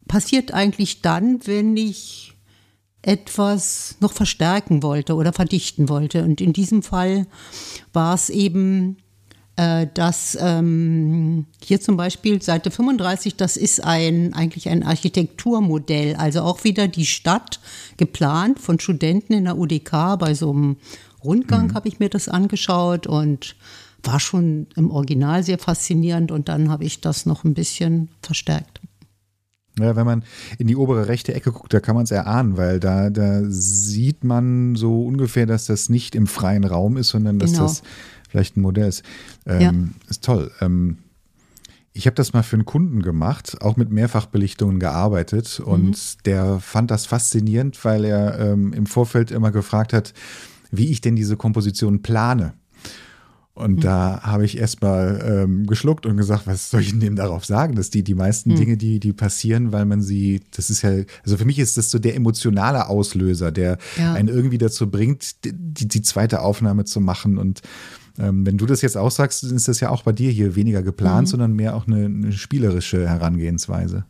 [0.09, 2.35] passiert eigentlich dann, wenn ich
[3.03, 6.25] etwas noch verstärken wollte oder verdichten wollte.
[6.25, 7.27] Und in diesem Fall
[7.93, 9.03] war es eben äh,
[9.57, 16.65] dass ähm, hier zum Beispiel Seite 35, das ist ein eigentlich ein Architekturmodell, also auch
[16.65, 17.59] wieder die Stadt
[17.97, 20.19] geplant von Studenten in der UDK.
[20.19, 20.77] Bei so einem
[21.25, 21.75] Rundgang mhm.
[21.75, 23.57] habe ich mir das angeschaut und
[24.03, 28.81] war schon im Original sehr faszinierend und dann habe ich das noch ein bisschen verstärkt.
[29.79, 30.25] Ja, wenn man
[30.59, 34.25] in die obere rechte Ecke guckt, da kann man es erahnen, weil da, da sieht
[34.25, 37.65] man so ungefähr, dass das nicht im freien Raum ist, sondern dass genau.
[37.65, 37.83] das
[38.37, 39.03] vielleicht ein Modell ist.
[39.47, 39.73] Ähm, ja.
[40.11, 40.51] Ist toll.
[40.61, 40.99] Ähm,
[41.95, 46.23] ich habe das mal für einen Kunden gemacht, auch mit Mehrfachbelichtungen gearbeitet und mhm.
[46.27, 50.13] der fand das faszinierend, weil er ähm, im Vorfeld immer gefragt hat,
[50.71, 52.53] wie ich denn diese Komposition plane.
[53.57, 53.81] Und mhm.
[53.81, 57.75] da habe ich erstmal ähm, geschluckt und gesagt, was soll ich denn dem darauf sagen,
[57.75, 58.57] dass die, die meisten mhm.
[58.57, 60.91] Dinge, die, die passieren, weil man sie, das ist ja,
[61.25, 64.13] also für mich ist das so der emotionale Auslöser, der ja.
[64.13, 67.63] einen irgendwie dazu bringt, die, die zweite Aufnahme zu machen und
[68.19, 70.83] ähm, wenn du das jetzt auch sagst, ist das ja auch bei dir hier weniger
[70.83, 71.31] geplant, mhm.
[71.31, 74.05] sondern mehr auch eine, eine spielerische Herangehensweise.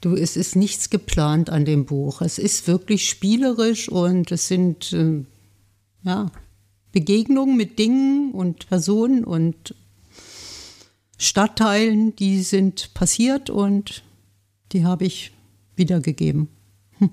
[0.00, 2.20] Du, es ist nichts geplant an dem Buch.
[2.20, 5.24] Es ist wirklich spielerisch und es sind äh,
[6.02, 6.30] ja,
[6.92, 9.74] Begegnungen mit Dingen und Personen und
[11.16, 14.02] Stadtteilen, die sind passiert und
[14.72, 15.32] die habe ich
[15.76, 16.48] wiedergegeben.
[16.98, 17.10] Hm.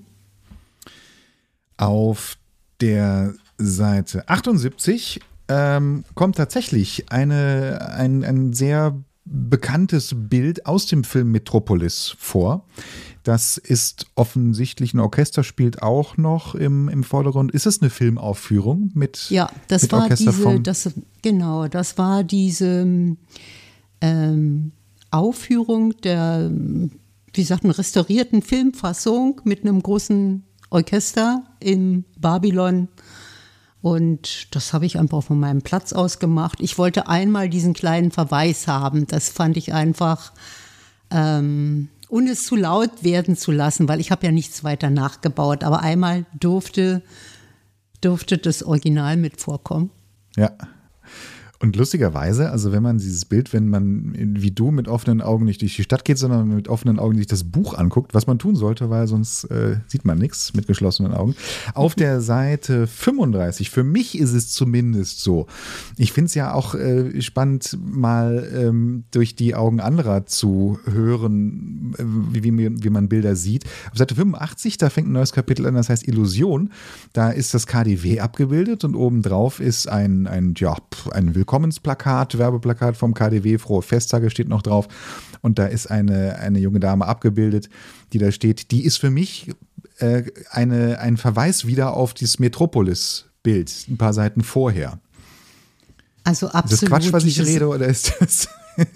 [1.76, 2.36] Auf
[2.80, 5.20] der Seite 78
[5.52, 12.64] ähm, kommt tatsächlich eine, ein, ein sehr bekanntes Bild aus dem Film Metropolis vor.
[13.22, 17.52] Das ist offensichtlich ein Orchester, spielt auch noch im, im Vordergrund.
[17.52, 22.24] Ist es eine Filmaufführung mit Ja, das mit war Orchester diese, das, genau, das war
[22.24, 23.16] diese
[24.00, 24.72] ähm,
[25.10, 26.50] Aufführung der,
[27.34, 32.88] wie sagt man, restaurierten Filmfassung mit einem großen Orchester in Babylon.
[33.82, 36.58] Und das habe ich einfach von meinem Platz aus gemacht.
[36.60, 39.08] Ich wollte einmal diesen kleinen Verweis haben.
[39.08, 40.32] Das fand ich einfach,
[41.10, 45.64] ähm, ohne es zu laut werden zu lassen, weil ich habe ja nichts weiter nachgebaut.
[45.64, 47.02] Aber einmal durfte,
[48.00, 49.90] durfte das Original mit vorkommen.
[50.36, 50.52] Ja.
[51.62, 55.62] Und lustigerweise, also wenn man dieses Bild, wenn man wie du mit offenen Augen nicht
[55.62, 58.56] durch die Stadt geht, sondern mit offenen Augen sich das Buch anguckt, was man tun
[58.56, 61.36] sollte, weil sonst äh, sieht man nichts mit geschlossenen Augen.
[61.74, 65.46] Auf der Seite 35, für mich ist es zumindest so.
[65.96, 71.94] Ich finde es ja auch äh, spannend, mal ähm, durch die Augen anderer zu hören,
[71.96, 72.02] äh,
[72.42, 73.66] wie, wie, man Bilder sieht.
[73.92, 76.70] Auf Seite 85, da fängt ein neues Kapitel an, das heißt Illusion.
[77.12, 80.76] Da ist das KDW abgebildet und obendrauf ist ein, ein, ja,
[81.12, 84.88] ein Willkommensplakat, Werbeplakat vom KDW, frohe Festtage steht noch drauf.
[85.42, 87.68] Und da ist eine, eine junge Dame abgebildet,
[88.14, 88.70] die da steht.
[88.70, 89.50] Die ist für mich
[89.98, 94.98] äh, eine, ein Verweis wieder auf dieses Metropolis-Bild, ein paar Seiten vorher.
[96.24, 96.82] Also Ist absolut.
[96.82, 98.48] das Quatsch, was ich rede, oder ist das.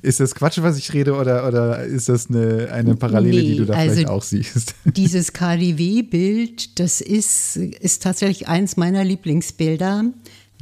[0.00, 3.56] Ist das Quatsch, was ich rede, oder, oder ist das eine, eine Parallele, Nee, die
[3.58, 4.74] du da also vielleicht auch siehst?
[4.84, 10.06] Dieses KDW-Bild, das ist, ist tatsächlich eins meiner Lieblingsbilder,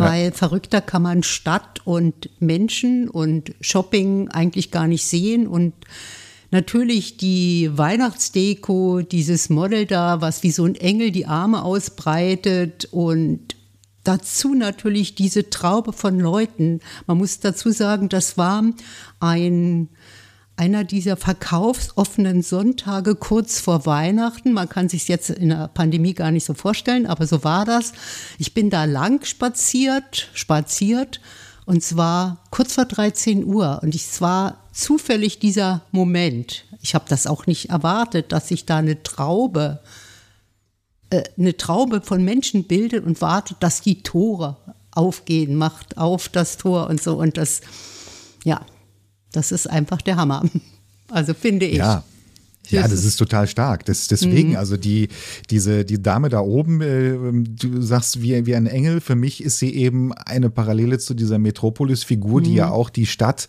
[0.00, 5.74] weil verrückter kann man Stadt und Menschen und Shopping eigentlich gar nicht sehen und
[6.52, 13.54] Natürlich die Weihnachtsdeko, dieses Model da, was wie so ein Engel die Arme ausbreitet und
[14.02, 16.80] dazu natürlich diese Traube von Leuten.
[17.06, 18.64] Man muss dazu sagen, das war
[19.20, 19.88] ein
[20.60, 24.52] einer dieser verkaufsoffenen Sonntage kurz vor Weihnachten.
[24.52, 27.94] Man kann sich jetzt in der Pandemie gar nicht so vorstellen, aber so war das.
[28.38, 31.22] Ich bin da lang spaziert, spaziert
[31.64, 36.66] und zwar kurz vor 13 Uhr und es war zufällig dieser Moment.
[36.82, 39.80] Ich habe das auch nicht erwartet, dass sich da eine Traube
[41.08, 44.58] äh, eine Traube von Menschen bildet und wartet, dass die Tore
[44.90, 47.62] aufgehen, macht auf das Tor und so und das
[48.44, 48.60] ja,
[49.32, 50.44] das ist einfach der Hammer.
[51.12, 51.78] Also finde ich.
[51.78, 52.04] Ja.
[52.68, 53.84] Ja, das ist total stark.
[53.86, 55.08] Das, deswegen, also die,
[55.50, 59.58] diese, die Dame da oben, äh, du sagst wie, wie ein Engel, für mich ist
[59.58, 63.48] sie eben eine Parallele zu dieser Metropolis-Figur, die ja auch die Stadt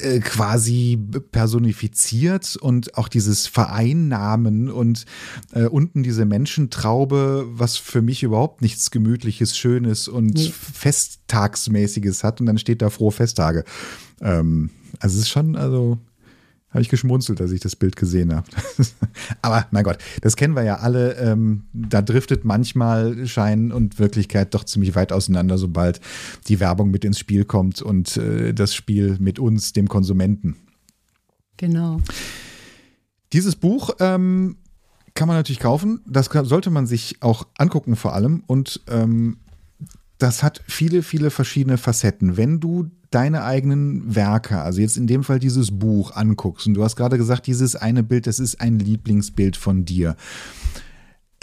[0.00, 0.98] äh, quasi
[1.30, 5.04] personifiziert und auch dieses Vereinnahmen und
[5.52, 10.52] äh, unten diese Menschentraube, was für mich überhaupt nichts Gemütliches, Schönes und Nee.
[10.72, 13.64] Festtagsmäßiges hat und dann steht da frohe Festtage.
[14.22, 14.70] Ähm,
[15.04, 15.98] also es ist schon, also
[16.70, 18.46] habe ich geschmunzelt, als ich das Bild gesehen habe.
[19.42, 21.12] Aber mein Gott, das kennen wir ja alle.
[21.18, 26.00] Ähm, da driftet manchmal Schein und Wirklichkeit doch ziemlich weit auseinander, sobald
[26.48, 30.56] die Werbung mit ins Spiel kommt und äh, das Spiel mit uns, dem Konsumenten.
[31.58, 32.00] Genau.
[33.34, 34.56] Dieses Buch ähm,
[35.12, 36.00] kann man natürlich kaufen.
[36.06, 38.42] Das sollte man sich auch angucken vor allem.
[38.46, 39.36] Und ähm,
[40.18, 42.36] das hat viele, viele verschiedene Facetten.
[42.36, 46.82] Wenn du deine eigenen Werke, also jetzt in dem Fall dieses Buch anguckst, und du
[46.82, 50.16] hast gerade gesagt, dieses eine Bild, das ist ein Lieblingsbild von dir.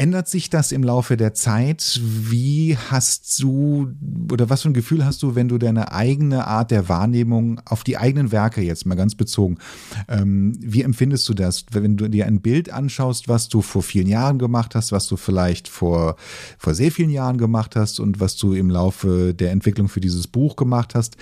[0.02, 2.02] Ändert sich das im Laufe der Zeit?
[2.04, 3.94] Wie hast du
[4.32, 7.84] oder was für ein Gefühl hast du, wenn du deine eigene Art der Wahrnehmung auf
[7.84, 9.60] die eigenen Werke jetzt mal ganz bezogen,
[10.08, 14.08] ähm, wie empfindest du das, wenn du dir ein Bild anschaust, was du vor vielen
[14.08, 16.16] Jahren gemacht hast, was du vielleicht vor,
[16.58, 20.26] vor sehr vielen Jahren gemacht hast und was du im Laufe der Entwicklung für dieses
[20.26, 21.16] Buch gemacht hast?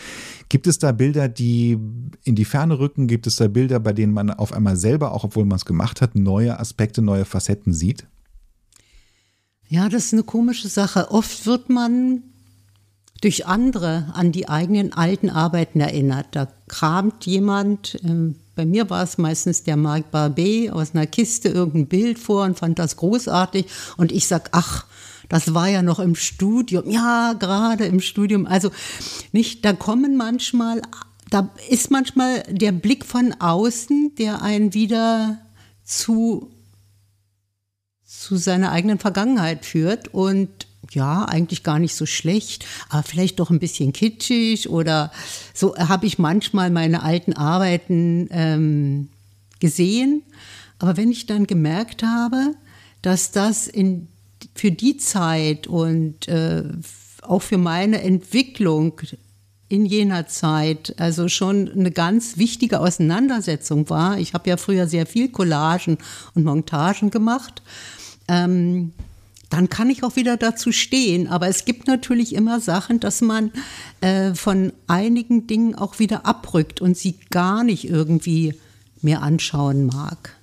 [0.48, 1.78] Gibt es da Bilder, die
[2.24, 3.08] in die Ferne rücken?
[3.08, 6.00] Gibt es da Bilder, bei denen man auf einmal selber, auch obwohl man es gemacht
[6.00, 8.08] hat, neue Aspekte, neue Facetten sieht?
[9.70, 11.12] Ja, das ist eine komische Sache.
[11.12, 12.24] Oft wird man
[13.22, 16.28] durch andere an die eigenen alten Arbeiten erinnert.
[16.32, 21.50] Da kramt jemand, ähm, bei mir war es meistens der Marc Barbet, aus einer Kiste
[21.50, 23.68] irgendein Bild vor und fand das großartig.
[23.96, 24.86] Und ich sag, ach,
[25.28, 26.90] das war ja noch im Studium.
[26.90, 28.48] Ja, gerade im Studium.
[28.48, 28.72] Also
[29.34, 30.82] nicht, da kommen manchmal,
[31.30, 35.38] da ist manchmal der Blick von außen, der einen wieder
[35.84, 36.50] zu
[38.10, 40.50] zu seiner eigenen Vergangenheit führt und
[40.92, 45.12] ja, eigentlich gar nicht so schlecht, aber vielleicht doch ein bisschen kitschig oder
[45.54, 49.10] so habe ich manchmal meine alten Arbeiten ähm,
[49.60, 50.24] gesehen.
[50.80, 52.56] Aber wenn ich dann gemerkt habe,
[53.04, 54.08] dass das in
[54.56, 56.64] für die Zeit und äh,
[57.22, 59.02] auch für meine Entwicklung
[59.68, 64.18] in jener Zeit also schon eine ganz wichtige Auseinandersetzung war.
[64.18, 66.00] Ich habe ja früher sehr viel Collagen
[66.34, 67.62] und Montagen gemacht.
[68.30, 68.94] Ähm,
[69.50, 71.28] dann kann ich auch wieder dazu stehen.
[71.28, 73.52] Aber es gibt natürlich immer Sachen, dass man
[74.02, 78.54] äh, von einigen Dingen auch wieder abrückt und sie gar nicht irgendwie
[79.02, 80.36] mehr anschauen mag.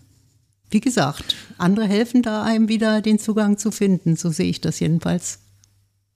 [0.70, 4.80] Wie gesagt, andere helfen da einem wieder den Zugang zu finden, so sehe ich das
[4.80, 5.39] jedenfalls.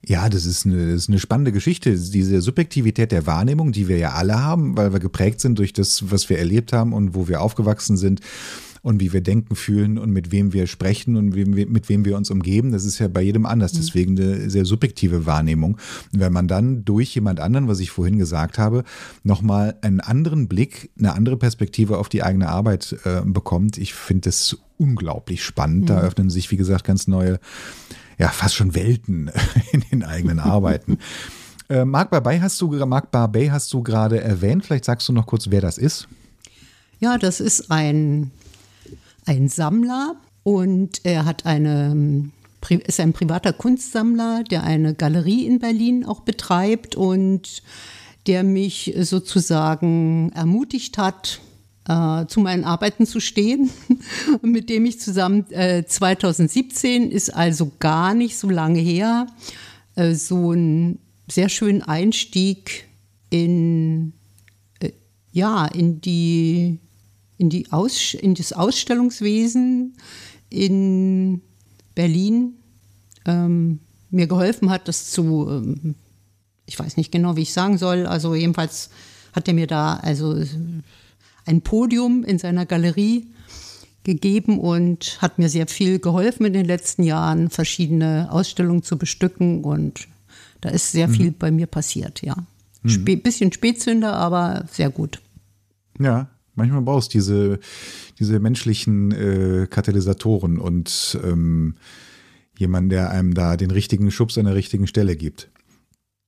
[0.03, 1.95] Ja, das ist, eine, das ist eine spannende Geschichte.
[1.95, 6.11] Diese Subjektivität der Wahrnehmung, die wir ja alle haben, weil wir geprägt sind durch das,
[6.11, 8.19] was wir erlebt haben und wo wir aufgewachsen sind
[8.81, 12.31] und wie wir denken, fühlen und mit wem wir sprechen und mit wem wir uns
[12.31, 12.71] umgeben.
[12.71, 13.73] Das ist ja bei jedem anders.
[13.73, 13.77] Mhm.
[13.77, 15.77] Deswegen eine sehr subjektive Wahrnehmung.
[16.11, 18.83] wenn man dann durch jemand anderen, was ich vorhin gesagt habe,
[19.23, 24.29] nochmal einen anderen Blick, eine andere Perspektive auf die eigene Arbeit äh, bekommt, ich finde
[24.29, 25.81] das unglaublich spannend.
[25.81, 25.85] Mhm.
[25.87, 27.39] Da öffnen sich, wie gesagt, ganz neue
[28.17, 29.31] ja fast schon Welten
[29.71, 30.97] in den eigenen Arbeiten.
[31.69, 34.65] äh, Marc Barbey hast du, Marc Barbey hast du gerade erwähnt.
[34.65, 36.07] Vielleicht sagst du noch kurz, wer das ist.
[36.99, 38.31] Ja, das ist ein,
[39.25, 42.31] ein Sammler und er hat eine
[42.69, 47.63] ist ein privater Kunstsammler, der eine Galerie in Berlin auch betreibt und
[48.27, 51.41] der mich sozusagen ermutigt hat,
[51.87, 53.71] äh, zu meinen Arbeiten zu stehen,
[54.41, 59.27] mit dem ich zusammen äh, 2017 ist also gar nicht so lange her,
[59.95, 62.87] äh, so einen sehr schönen Einstieg
[63.31, 64.13] in
[64.79, 64.91] äh,
[65.31, 66.77] ja in die
[67.41, 69.97] in die Aus, in das Ausstellungswesen
[70.49, 71.41] in
[71.95, 72.53] Berlin
[73.25, 73.79] ähm,
[74.11, 75.95] mir geholfen hat, das zu ähm,
[76.67, 78.91] ich weiß nicht genau, wie ich sagen soll, also jedenfalls
[79.33, 80.41] hat er mir da also
[81.45, 83.27] ein Podium in seiner Galerie
[84.03, 89.63] gegeben und hat mir sehr viel geholfen in den letzten Jahren, verschiedene Ausstellungen zu bestücken
[89.63, 90.07] und
[90.61, 91.13] da ist sehr mhm.
[91.13, 92.35] viel bei mir passiert, ja.
[92.83, 92.89] Mhm.
[93.01, 95.21] Sp bisschen Spätzünder, aber sehr gut.
[95.99, 96.29] Ja,
[96.61, 97.59] manchmal brauchst du diese,
[98.19, 101.75] diese menschlichen äh, Katalysatoren und ähm,
[102.57, 105.50] jemanden, der einem da den richtigen Schubs an der richtigen Stelle gibt.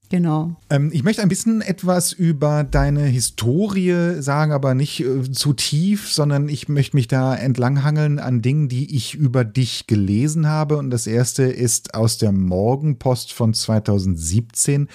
[0.09, 0.55] Genau.
[0.69, 6.11] Ähm, ich möchte ein bisschen etwas über deine Historie sagen, aber nicht äh, zu tief,
[6.11, 10.77] sondern ich möchte mich da entlanghangeln an Dingen, die ich über dich gelesen habe.
[10.77, 14.87] Und das erste ist aus der Morgenpost von 2017.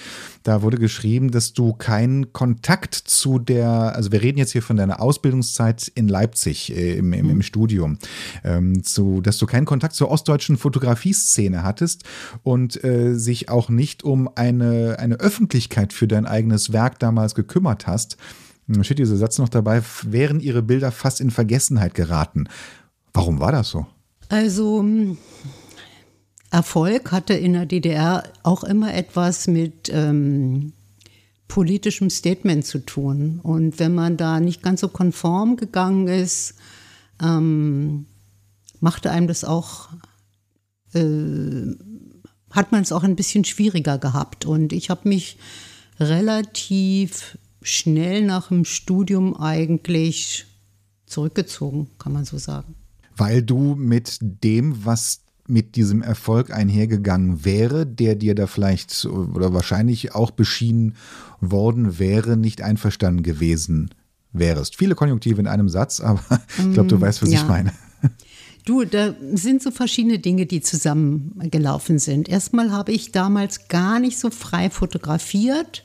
[0.43, 4.77] Da wurde geschrieben, dass du keinen Kontakt zu der, also wir reden jetzt hier von
[4.77, 7.41] deiner Ausbildungszeit in Leipzig äh, im, im, im, mhm.
[7.41, 7.97] Studium,
[8.43, 12.03] ähm, zu, dass du keinen Kontakt zur ostdeutschen Fotografieszene hattest
[12.43, 17.87] und äh, sich auch nicht um eine, eine Öffentlichkeit für dein eigenes Werk damals gekümmert
[17.87, 18.17] hast.
[18.67, 22.47] Da steht dieser Satz noch dabei, wären ihre Bilder fast in Vergessenheit geraten.
[23.13, 23.87] Warum war das so?
[24.29, 24.85] Also
[26.51, 30.73] Erfolg hatte in der DDR auch immer etwas mit ähm,
[31.47, 33.39] politischem Statement zu tun.
[33.41, 36.55] Und wenn man da nicht ganz so konform gegangen ist,
[37.21, 38.05] ähm,
[38.79, 39.89] machte einem das auch,
[40.93, 41.65] äh,
[42.51, 44.45] hat man es auch ein bisschen schwieriger gehabt.
[44.45, 45.37] Und ich habe mich
[45.99, 50.45] relativ schnell nach dem Studium eigentlich
[51.05, 52.75] zurückgezogen, kann man so sagen.
[53.15, 59.51] Weil du mit dem, was mit diesem Erfolg einhergegangen wäre, der dir da vielleicht oder
[59.51, 60.95] wahrscheinlich auch beschienen
[61.41, 63.89] worden wäre, nicht einverstanden gewesen
[64.31, 64.75] wärst.
[64.75, 66.21] Viele Konjunktive in einem Satz, aber
[66.57, 67.41] ich glaube, du mm, weißt, was ja.
[67.41, 67.73] ich meine.
[68.69, 72.29] Du, da sind so verschiedene Dinge, die zusammengelaufen sind.
[72.29, 75.83] Erstmal habe ich damals gar nicht so frei fotografiert.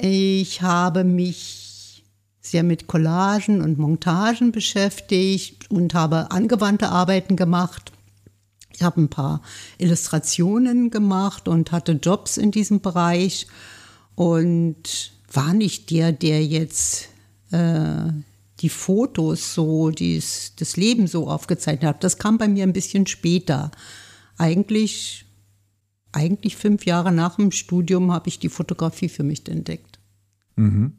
[0.00, 2.02] Ich habe mich
[2.40, 7.92] sehr mit Collagen und Montagen beschäftigt und habe angewandte Arbeiten gemacht.
[8.74, 9.40] Ich habe ein paar
[9.78, 13.46] Illustrationen gemacht und hatte Jobs in diesem Bereich
[14.16, 17.08] und war nicht der, der jetzt
[17.52, 18.10] äh,
[18.60, 22.04] die Fotos so, dies, das Leben so aufgezeichnet hat.
[22.04, 23.70] Das kam bei mir ein bisschen später.
[24.38, 25.26] Eigentlich,
[26.12, 29.98] eigentlich fünf Jahre nach dem Studium habe ich die Fotografie für mich entdeckt.
[30.56, 30.94] Mhm.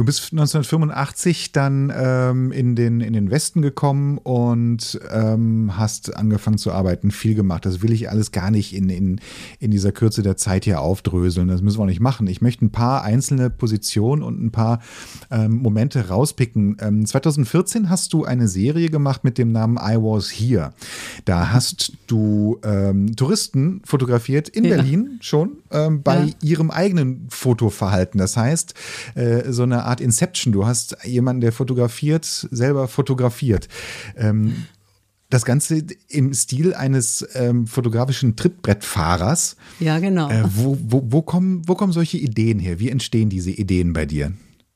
[0.00, 6.56] Du bist 1985 dann ähm, in, den, in den Westen gekommen und ähm, hast angefangen
[6.56, 7.66] zu arbeiten, viel gemacht.
[7.66, 9.20] Das will ich alles gar nicht in, in,
[9.58, 11.48] in dieser Kürze der Zeit hier aufdröseln.
[11.48, 12.28] Das müssen wir auch nicht machen.
[12.28, 14.80] Ich möchte ein paar einzelne Positionen und ein paar
[15.30, 16.78] ähm, Momente rauspicken.
[17.04, 20.70] 2014 ähm, hast du eine Serie gemacht mit dem Namen I Was Here.
[21.26, 24.76] Da hast du ähm, Touristen fotografiert in ja.
[24.76, 26.32] Berlin schon ähm, bei ja.
[26.40, 28.16] ihrem eigenen Fotoverhalten.
[28.16, 28.72] Das heißt,
[29.14, 30.52] äh, so eine Art Inception.
[30.52, 33.66] Du hast jemanden, der fotografiert, selber fotografiert.
[34.16, 34.66] Ähm,
[35.30, 39.54] Das Ganze im Stil eines ähm, fotografischen Trittbrettfahrers.
[39.78, 40.28] Ja, genau.
[40.28, 42.80] Äh, wo, wo, wo, kommen, wo kommen solche Ideen her?
[42.80, 44.32] Wie entstehen diese Ideen bei dir?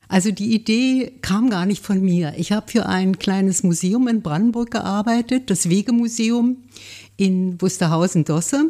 [0.07, 2.35] Also die Idee kam gar nicht von mir.
[2.37, 6.57] Ich habe für ein kleines Museum in Brandenburg gearbeitet, das Wegemuseum
[7.17, 8.69] in Wusterhausen-Dosse.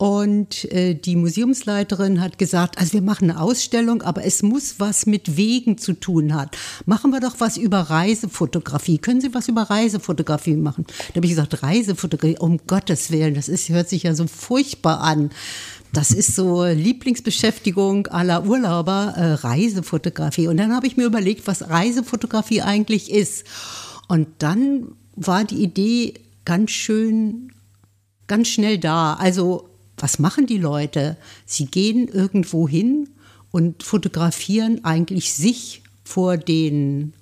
[0.00, 5.04] Und äh, die Museumsleiterin hat gesagt, also wir machen eine Ausstellung, aber es muss was
[5.04, 6.50] mit Wegen zu tun haben.
[6.86, 8.96] Machen wir doch was über Reisefotografie.
[8.96, 10.86] Können Sie was über Reisefotografie machen?
[11.08, 15.02] Da habe ich gesagt, Reisefotografie, um Gottes Willen, das ist, hört sich ja so furchtbar
[15.02, 15.28] an.
[15.92, 20.48] Das ist so Lieblingsbeschäftigung aller Urlauber, äh, Reisefotografie.
[20.48, 23.44] Und dann habe ich mir überlegt, was Reisefotografie eigentlich ist.
[24.08, 26.14] Und dann war die Idee
[26.46, 27.52] ganz schön,
[28.28, 29.12] ganz schnell da.
[29.12, 29.69] Also,
[30.00, 31.16] was machen die Leute?
[31.46, 33.08] Sie gehen irgendwo hin
[33.50, 37.12] und fotografieren eigentlich sich vor den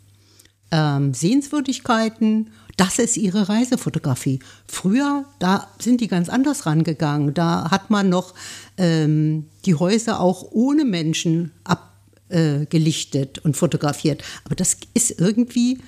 [0.70, 4.39] ähm, Sehenswürdigkeiten das ist ihre Reisefotografie.
[4.68, 7.35] Früher, da sind die ganz anders rangegangen.
[7.35, 8.35] Da hat man noch
[8.76, 14.22] ähm, die Häuser auch ohne Menschen abgelichtet äh, und fotografiert.
[14.45, 15.79] Aber das ist irgendwie,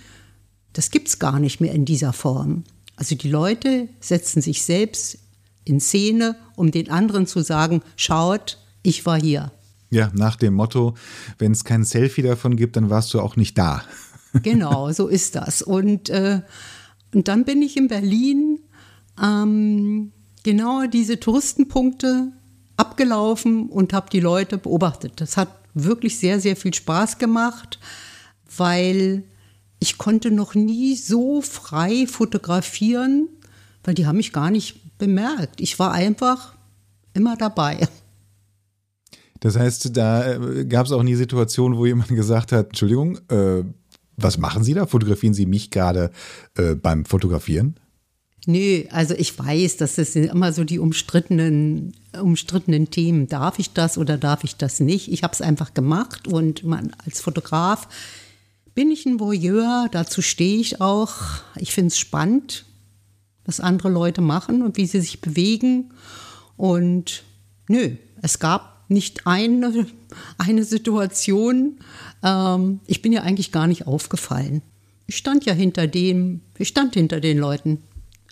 [0.73, 2.65] das gibt es gar nicht mehr in dieser Form.
[2.97, 5.19] Also die Leute setzen sich selbst
[5.71, 9.53] in Szene, um den anderen zu sagen, schaut, ich war hier.
[9.91, 10.95] Ja, nach dem Motto,
[11.39, 13.83] wenn es kein Selfie davon gibt, dann warst du auch nicht da.
[14.45, 15.61] Genau, so ist das.
[15.61, 16.43] Und äh,
[17.13, 18.61] und dann bin ich in Berlin
[19.21, 20.13] ähm,
[20.43, 22.33] genau diese Touristenpunkte
[22.77, 25.15] abgelaufen und habe die Leute beobachtet.
[25.17, 27.79] Das hat wirklich sehr, sehr viel Spaß gemacht,
[28.57, 29.25] weil
[29.79, 33.29] ich konnte noch nie so frei fotografieren,
[33.85, 35.61] weil die haben mich gar nicht bemerkt.
[35.61, 36.55] Ich war einfach
[37.15, 37.89] immer dabei.
[39.41, 43.65] Das heißt, da äh, gab es auch nie Situationen, wo jemand gesagt hat, Entschuldigung, äh,
[44.17, 44.87] was machen Sie da?
[44.87, 46.11] Fotografieren Sie mich gerade
[46.57, 47.75] äh, beim Fotografieren?
[48.47, 53.29] Nö, also ich weiß, das sind immer so die umstrittenen, umstrittenen Themen.
[53.29, 55.13] Darf ich das oder darf ich das nicht?
[55.13, 57.89] Ich habe es einfach gemacht und man, als Fotograf
[58.75, 61.13] bin ich ein Voyeur, dazu stehe ich auch.
[61.57, 62.65] Ich finde es spannend,
[63.51, 65.91] was andere Leute machen und wie sie sich bewegen.
[66.57, 67.25] Und
[67.67, 69.87] nö, es gab nicht eine,
[70.39, 71.81] eine Situation,
[72.23, 74.63] ähm, ich bin ja eigentlich gar nicht aufgefallen.
[75.09, 77.79] Ich stand ja hinter dem, ich stand hinter den Leuten.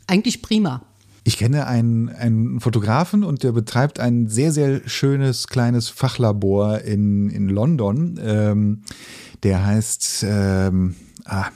[0.07, 0.83] Eigentlich prima.
[1.25, 7.29] Ich kenne einen, einen Fotografen und der betreibt ein sehr, sehr schönes kleines Fachlabor in,
[7.29, 8.21] in London.
[8.23, 8.83] Ähm,
[9.43, 10.95] der heißt, ähm,
[11.25, 11.49] ah,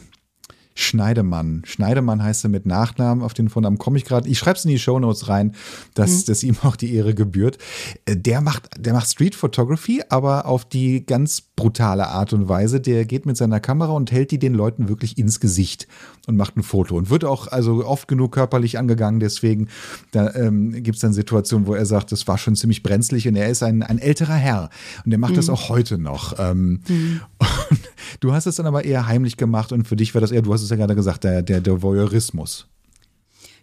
[0.74, 1.62] Schneidemann.
[1.64, 4.28] Schneidemann heißt er mit Nachnamen, auf den Vornamen komme ich gerade.
[4.28, 5.54] Ich schreibe es in die Shownotes rein,
[5.94, 6.24] dass, mhm.
[6.26, 7.58] dass ihm auch die Ehre gebührt.
[8.04, 12.80] Äh, der macht, der macht Street Photography, aber auf die ganz brutale Art und Weise.
[12.80, 15.86] Der geht mit seiner Kamera und hält die den Leuten wirklich ins Gesicht
[16.26, 19.20] und macht ein Foto und wird auch also oft genug körperlich angegangen.
[19.20, 19.68] Deswegen
[20.10, 23.36] da ähm, gibt es dann Situationen, wo er sagt, das war schon ziemlich brenzlig und
[23.36, 24.70] er ist ein, ein älterer Herr
[25.04, 25.36] und der macht mhm.
[25.36, 26.38] das auch heute noch.
[26.38, 27.20] Ähm, mhm.
[28.20, 30.52] du hast es dann aber eher heimlich gemacht und für dich war das eher, du
[30.52, 32.66] hast es ja gerade gesagt, der, der, der Voyeurismus.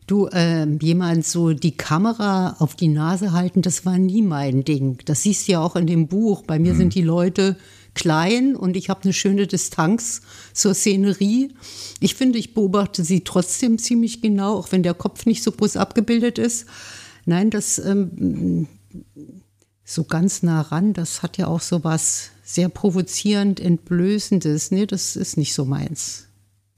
[0.07, 4.97] Du, äh, jemand so die Kamera auf die Nase halten, das war nie mein Ding.
[5.05, 6.41] Das siehst du ja auch in dem Buch.
[6.41, 6.77] Bei mir mhm.
[6.77, 7.57] sind die Leute
[7.93, 10.21] klein und ich habe eine schöne Distanz
[10.53, 11.53] zur Szenerie.
[11.99, 15.77] Ich finde, ich beobachte sie trotzdem ziemlich genau, auch wenn der Kopf nicht so groß
[15.77, 16.65] abgebildet ist.
[17.25, 18.67] Nein, das ähm,
[19.85, 24.71] so ganz nah ran, das hat ja auch so was sehr provozierend, entblößendes.
[24.71, 26.28] Nee, das ist nicht so meins.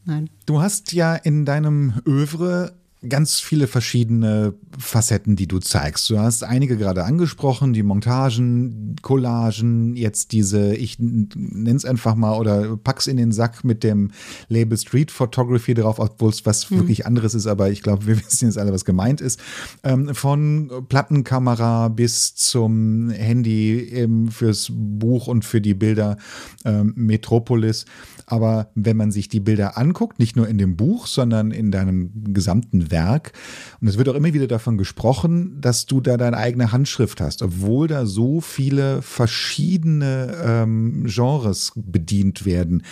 [0.05, 0.29] Nein.
[0.45, 2.73] Du hast ja in deinem Övre
[3.07, 6.07] ganz viele verschiedene Facetten, die du zeigst.
[6.09, 12.37] Du hast einige gerade angesprochen, die Montagen, Collagen, jetzt diese, ich nenne es einfach mal
[12.37, 14.11] oder pack's in den Sack mit dem
[14.49, 16.77] Label Street Photography drauf, obwohl es was mhm.
[16.77, 19.39] wirklich anderes ist, aber ich glaube, wir wissen jetzt alle, was gemeint ist.
[19.83, 26.17] Ähm, von Plattenkamera bis zum Handy ähm, fürs Buch und für die Bilder
[26.65, 27.85] ähm, Metropolis.
[28.31, 32.33] Aber wenn man sich die Bilder anguckt, nicht nur in dem Buch, sondern in deinem
[32.33, 33.33] gesamten Werk,
[33.81, 37.41] und es wird auch immer wieder davon gesprochen, dass du da deine eigene Handschrift hast,
[37.41, 42.83] obwohl da so viele verschiedene ähm, Genres bedient werden.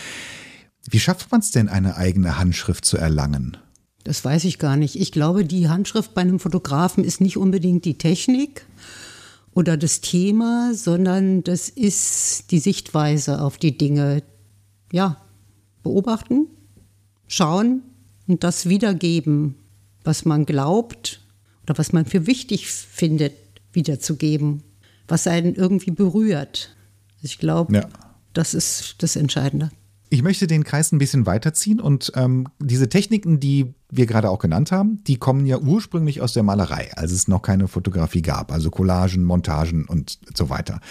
[0.90, 3.56] Wie schafft man es denn, eine eigene Handschrift zu erlangen?
[4.04, 5.00] Das weiß ich gar nicht.
[5.00, 8.66] Ich glaube, die Handschrift bei einem Fotografen ist nicht unbedingt die Technik
[9.54, 14.22] oder das Thema, sondern das ist die Sichtweise auf die Dinge.
[14.92, 15.18] Ja,
[15.90, 16.48] beobachten,
[17.28, 17.82] schauen
[18.28, 19.56] und das wiedergeben,
[20.04, 21.22] was man glaubt
[21.64, 23.34] oder was man für wichtig findet,
[23.74, 24.62] wiederzugeben,
[25.08, 26.76] was einen irgendwie berührt.
[27.24, 27.90] Ich glaube, ja.
[28.34, 29.72] das ist das Entscheidende.
[30.12, 34.40] Ich möchte den Kreis ein bisschen weiterziehen und ähm, diese Techniken, die wir gerade auch
[34.40, 38.52] genannt haben, die kommen ja ursprünglich aus der Malerei, als es noch keine Fotografie gab,
[38.52, 40.82] also Collagen, Montagen und so weiter.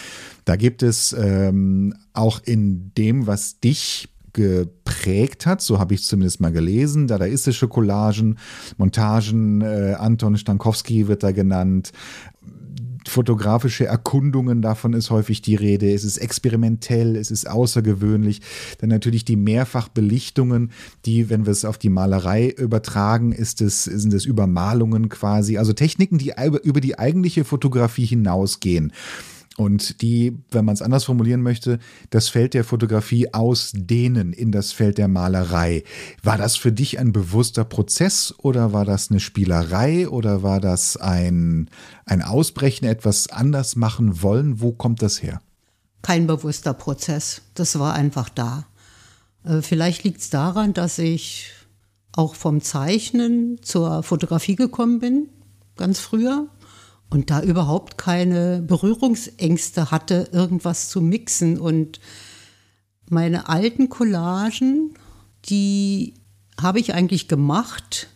[0.45, 4.09] Da gibt es ähm, auch in dem, was dich
[4.39, 8.39] geprägt hat, so habe ich zumindest mal gelesen, dadaistische Collagen,
[8.77, 11.91] Montagen, äh, Anton Stankowski wird da genannt,
[13.09, 15.93] fotografische Erkundungen, davon ist häufig die Rede.
[15.93, 18.41] Es ist experimentell, es ist außergewöhnlich.
[18.79, 20.71] Dann natürlich die Mehrfachbelichtungen,
[21.05, 25.59] die, wenn wir es auf die Malerei übertragen, ist es, sind es Übermalungen quasi.
[25.59, 28.93] Also Techniken, die über die eigentliche Fotografie hinausgehen
[29.59, 31.81] und die, wenn man es anders formulieren möchte,
[32.11, 35.83] das Feld der Fotografie ausdehnen in das Feld der Malerei.
[36.23, 40.97] War das für dich ein bewusster Prozess oder war das eine Spielerei oder war das
[40.97, 41.69] ein,
[42.07, 44.61] ein Ausbrechen, etwas anders machen wollen?
[44.61, 45.41] Wo kommt das her?
[46.03, 48.65] Kein bewusster Prozess, das war einfach da.
[49.43, 51.51] Äh, vielleicht liegt es daran, dass ich
[52.13, 55.29] auch vom Zeichnen zur Fotografie gekommen bin,
[55.77, 56.47] ganz früher
[57.11, 61.59] und da überhaupt keine Berührungsängste hatte, irgendwas zu mixen.
[61.59, 62.01] Und
[63.09, 64.95] meine alten Collagen,
[65.47, 66.15] die
[66.61, 68.09] habe ich eigentlich gemacht.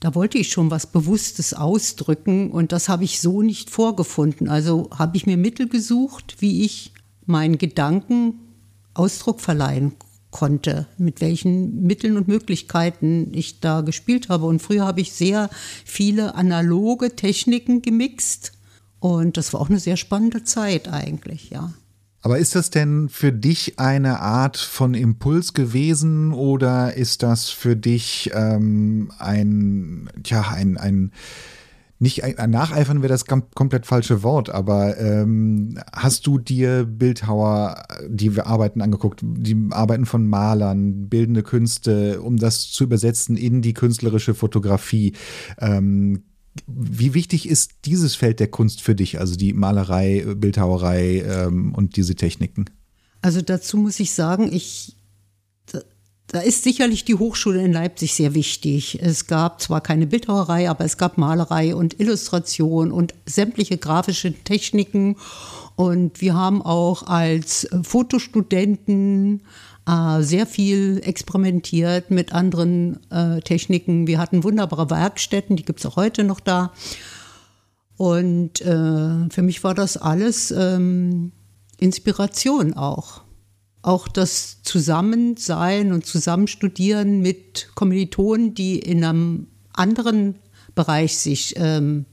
[0.00, 4.48] Da wollte ich schon was Bewusstes ausdrücken und das habe ich so nicht vorgefunden.
[4.48, 6.92] Also habe ich mir Mittel gesucht, wie ich
[7.24, 8.34] meinen Gedanken
[8.92, 9.92] Ausdruck verleihen
[10.30, 14.46] konnte, mit welchen Mitteln und Möglichkeiten ich da gespielt habe.
[14.46, 15.50] Und früher habe ich sehr
[15.84, 18.52] viele analoge Techniken gemixt.
[18.98, 21.72] Und das war auch eine sehr spannende Zeit eigentlich, ja.
[22.22, 27.76] Aber ist das denn für dich eine Art von Impuls gewesen oder ist das für
[27.76, 31.12] dich ähm, ein, tja, ein, ein
[31.98, 38.46] nicht Nacheifern wäre das komplett falsche Wort, aber ähm, hast du dir Bildhauer, die wir
[38.46, 44.34] Arbeiten angeguckt, die Arbeiten von Malern, bildende Künste, um das zu übersetzen in die künstlerische
[44.34, 45.14] Fotografie?
[45.58, 46.24] Ähm,
[46.66, 51.96] wie wichtig ist dieses Feld der Kunst für dich, also die Malerei, Bildhauerei ähm, und
[51.96, 52.66] diese Techniken?
[53.22, 54.95] Also dazu muss ich sagen, ich
[56.28, 58.98] da ist sicherlich die Hochschule in Leipzig sehr wichtig.
[59.00, 65.16] Es gab zwar keine Bildhauerei, aber es gab Malerei und Illustration und sämtliche grafische Techniken.
[65.76, 69.42] Und wir haben auch als Fotostudenten
[69.86, 74.08] äh, sehr viel experimentiert mit anderen äh, Techniken.
[74.08, 76.72] Wir hatten wunderbare Werkstätten, die gibt es auch heute noch da.
[77.96, 81.30] Und äh, für mich war das alles ähm,
[81.78, 83.25] Inspiration auch
[83.86, 90.34] auch das Zusammensein und Zusammenstudieren mit Kommilitonen, die in einem anderen
[90.74, 92.04] Bereich sich ähm,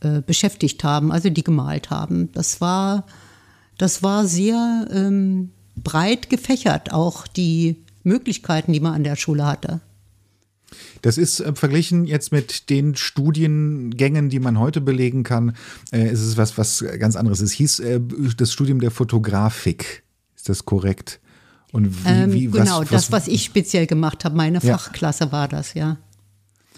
[0.00, 2.30] äh, beschäftigt haben, also die gemalt haben.
[2.32, 3.06] Das war,
[3.78, 9.80] das war sehr ähm, breit gefächert, auch die Möglichkeiten, die man an der Schule hatte.
[11.00, 15.56] Das ist äh, verglichen jetzt mit den Studiengängen, die man heute belegen kann,
[15.90, 17.40] äh, ist es was, was ganz anderes.
[17.40, 18.00] Es hieß äh,
[18.36, 20.04] das Studium der Fotografik.
[20.48, 21.20] Ist das korrekt?
[21.72, 24.78] Und wie, ähm, wie genau, was, das, was ich speziell gemacht habe, meine ja.
[24.78, 25.98] Fachklasse war das, ja.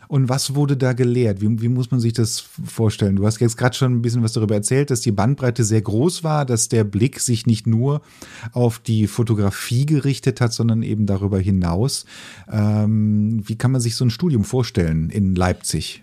[0.09, 1.41] Und was wurde da gelehrt?
[1.41, 3.15] Wie, wie muss man sich das vorstellen?
[3.15, 6.25] Du hast jetzt gerade schon ein bisschen was darüber erzählt, dass die Bandbreite sehr groß
[6.25, 8.03] war, dass der Blick sich nicht nur
[8.51, 12.07] auf die Fotografie gerichtet hat, sondern eben darüber hinaus.
[12.51, 16.03] Ähm, wie kann man sich so ein Studium vorstellen in Leipzig?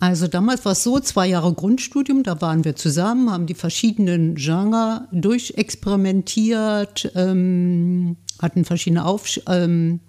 [0.00, 4.34] Also damals war es so, zwei Jahre Grundstudium, da waren wir zusammen, haben die verschiedenen
[4.34, 10.00] Genre durchexperimentiert, ähm, hatten verschiedene, Auf, ähm,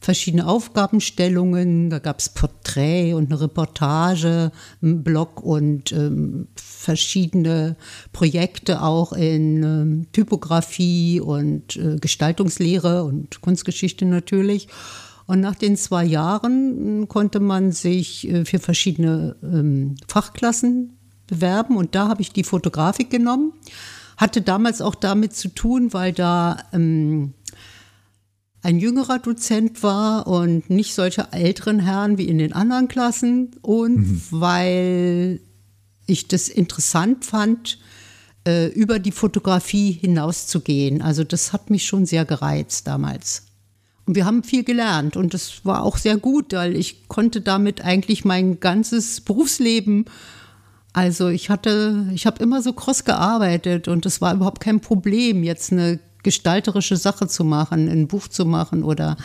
[0.00, 7.76] verschiedene Aufgabenstellungen, da gab es Porträt und eine Reportage, einen Blog und ähm, verschiedene
[8.14, 14.68] Projekte auch in ähm, Typografie und äh, Gestaltungslehre und Kunstgeschichte natürlich.
[15.26, 20.96] Und nach den zwei Jahren hm, konnte man sich äh, für verschiedene ähm, Fachklassen
[21.26, 23.52] bewerben und da habe ich die Fotografik genommen.
[24.16, 27.34] Hatte damals auch damit zu tun, weil da ähm,
[28.62, 33.96] ein jüngerer Dozent war und nicht solche älteren Herren wie in den anderen Klassen und
[33.96, 34.22] mhm.
[34.30, 35.40] weil
[36.06, 37.78] ich das interessant fand,
[38.46, 41.02] äh, über die Fotografie hinauszugehen.
[41.02, 43.45] Also das hat mich schon sehr gereizt damals.
[44.06, 48.24] Wir haben viel gelernt und das war auch sehr gut, weil ich konnte damit eigentlich
[48.24, 50.04] mein ganzes Berufsleben,
[50.92, 55.42] also ich hatte, ich habe immer so cross gearbeitet und es war überhaupt kein Problem,
[55.42, 59.16] jetzt eine gestalterische Sache zu machen, ein Buch zu machen oder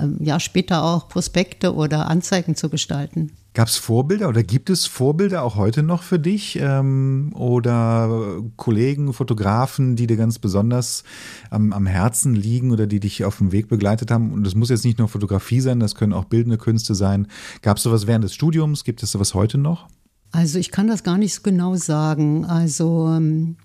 [0.00, 3.32] ähm, ja später auch Prospekte oder Anzeigen zu gestalten.
[3.52, 9.12] Gab es Vorbilder oder gibt es Vorbilder auch heute noch für dich ähm, oder Kollegen,
[9.12, 11.02] Fotografen, die dir ganz besonders
[11.50, 14.32] am, am Herzen liegen oder die dich auf dem Weg begleitet haben?
[14.32, 17.26] Und das muss jetzt nicht nur Fotografie sein, das können auch bildende Künste sein.
[17.60, 18.84] Gab es sowas während des Studiums?
[18.84, 19.88] Gibt es sowas heute noch?
[20.30, 22.44] Also ich kann das gar nicht so genau sagen.
[22.44, 23.56] Also ähm,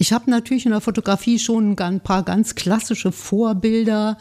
[0.00, 4.16] ich habe natürlich in der Fotografie schon ein paar ganz klassische Vorbilder.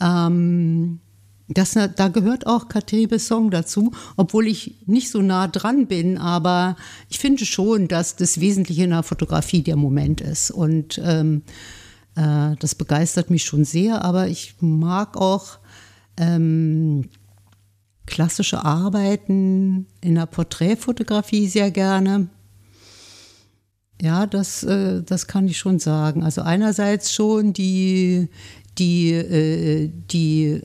[0.00, 1.00] Ähm,
[1.48, 6.76] das, da gehört auch Katebe Song dazu, obwohl ich nicht so nah dran bin, aber
[7.10, 10.50] ich finde schon, dass das Wesentliche in der Fotografie der Moment ist.
[10.50, 11.42] Und ähm,
[12.16, 15.58] äh, das begeistert mich schon sehr, aber ich mag auch
[16.16, 17.10] ähm,
[18.06, 22.28] klassische Arbeiten in der Porträtfotografie sehr gerne.
[24.00, 26.22] Ja, das, äh, das kann ich schon sagen.
[26.22, 28.28] Also einerseits schon die,
[28.78, 30.60] die, äh, die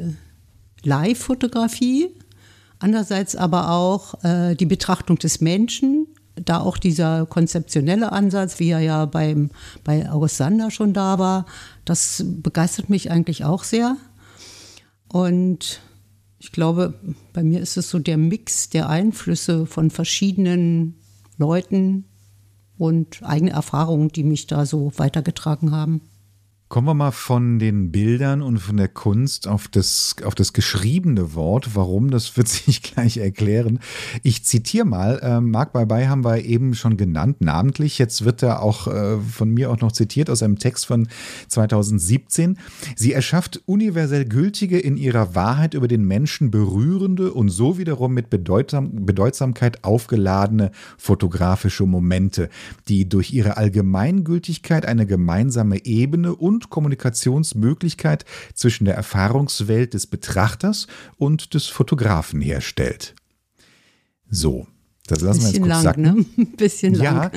[0.84, 2.10] Live-Fotografie,
[2.80, 8.80] andererseits aber auch äh, die Betrachtung des Menschen, da auch dieser konzeptionelle Ansatz, wie er
[8.80, 9.52] ja beim,
[9.84, 11.46] bei August Sander schon da war,
[11.86, 13.98] das begeistert mich eigentlich auch sehr.
[15.12, 15.80] Und
[16.40, 16.96] ich glaube,
[17.34, 20.96] bei mir ist es so der Mix der Einflüsse von verschiedenen
[21.38, 22.06] Leuten
[22.78, 26.02] und eigene Erfahrungen, die mich da so weitergetragen haben.
[26.74, 31.36] Kommen wir mal von den Bildern und von der Kunst auf das, auf das geschriebene
[31.36, 31.76] Wort.
[31.76, 33.78] Warum, das wird sich gleich erklären.
[34.24, 38.00] Ich zitiere mal, äh, Marc Bye haben wir eben schon genannt, namentlich.
[38.00, 41.08] Jetzt wird er auch äh, von mir auch noch zitiert aus einem Text von
[41.48, 42.58] 2017.
[42.96, 48.32] Sie erschafft universell gültige, in ihrer Wahrheit über den Menschen berührende und so wiederum mit
[48.32, 52.50] Bedeutsam Bedeutsamkeit aufgeladene fotografische Momente,
[52.88, 60.88] die durch ihre Allgemeingültigkeit eine gemeinsame Ebene und und Kommunikationsmöglichkeit zwischen der Erfahrungswelt des Betrachters
[61.18, 63.16] und des Fotografen herstellt.
[64.30, 64.68] So,
[65.08, 66.04] das lassen wir jetzt kurz lang, sacken.
[66.04, 66.46] Ne?
[66.58, 67.32] Bisschen lang.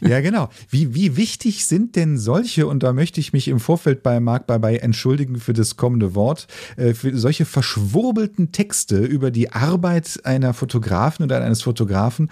[0.00, 0.48] Ja, ja, genau.
[0.68, 4.48] Wie, wie wichtig sind denn solche, und da möchte ich mich im Vorfeld bei Marc
[4.48, 10.52] dabei entschuldigen für das kommende Wort, äh, für solche verschwurbelten Texte über die Arbeit einer
[10.52, 12.28] Fotografin oder eines Fotografen,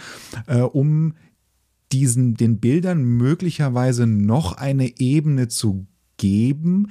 [0.48, 1.14] äh, um
[1.92, 5.86] diesen, den Bildern möglicherweise noch eine Ebene zu
[6.20, 6.88] geben,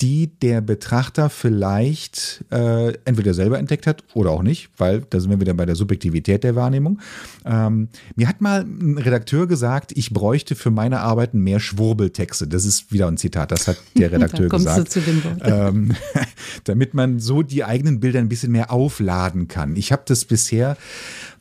[0.00, 5.30] die der Betrachter vielleicht äh, entweder selber entdeckt hat oder auch nicht, weil da sind
[5.30, 7.00] wir wieder bei der Subjektivität der Wahrnehmung.
[7.44, 12.48] Ähm, mir hat mal ein Redakteur gesagt, ich bräuchte für meine Arbeiten mehr Schwurbeltexte.
[12.48, 14.98] Das ist wieder ein Zitat, das hat der Redakteur gesagt.
[15.42, 15.92] Ähm,
[16.64, 19.76] damit man so die eigenen Bilder ein bisschen mehr aufladen kann.
[19.76, 20.76] Ich habe das bisher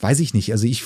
[0.02, 0.52] weiß ich nicht.
[0.52, 0.86] Also ich,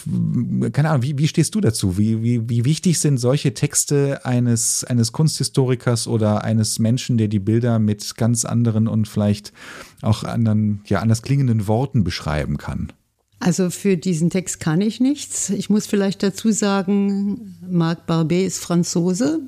[0.74, 1.97] keine Ahnung, wie, wie stehst du dazu?
[1.97, 7.39] Wie, wie, wie wichtig sind solche Texte eines, eines Kunsthistorikers oder eines Menschen, der die
[7.39, 9.53] Bilder mit ganz anderen und vielleicht
[10.01, 12.91] auch anderen, ja, anders klingenden Worten beschreiben kann?
[13.39, 15.49] Also für diesen Text kann ich nichts.
[15.49, 19.41] Ich muss vielleicht dazu sagen, Marc Barbet ist Franzose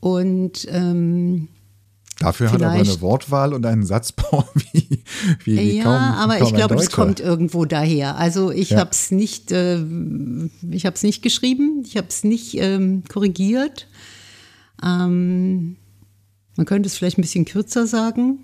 [0.00, 1.48] und ähm,
[2.24, 2.64] Dafür Vielleicht.
[2.64, 5.02] hat er aber eine Wortwahl und einen Satzbau wie,
[5.44, 8.16] wie, wie ja, kaum aber kaum ich glaube, das kommt irgendwo daher.
[8.16, 8.78] Also ich ja.
[8.78, 9.78] habe es nicht, äh,
[10.70, 13.88] ich habe es nicht geschrieben, ich habe es nicht ähm, korrigiert.
[14.82, 15.76] Ähm,
[16.56, 18.38] man könnte es vielleicht ein bisschen kürzer sagen.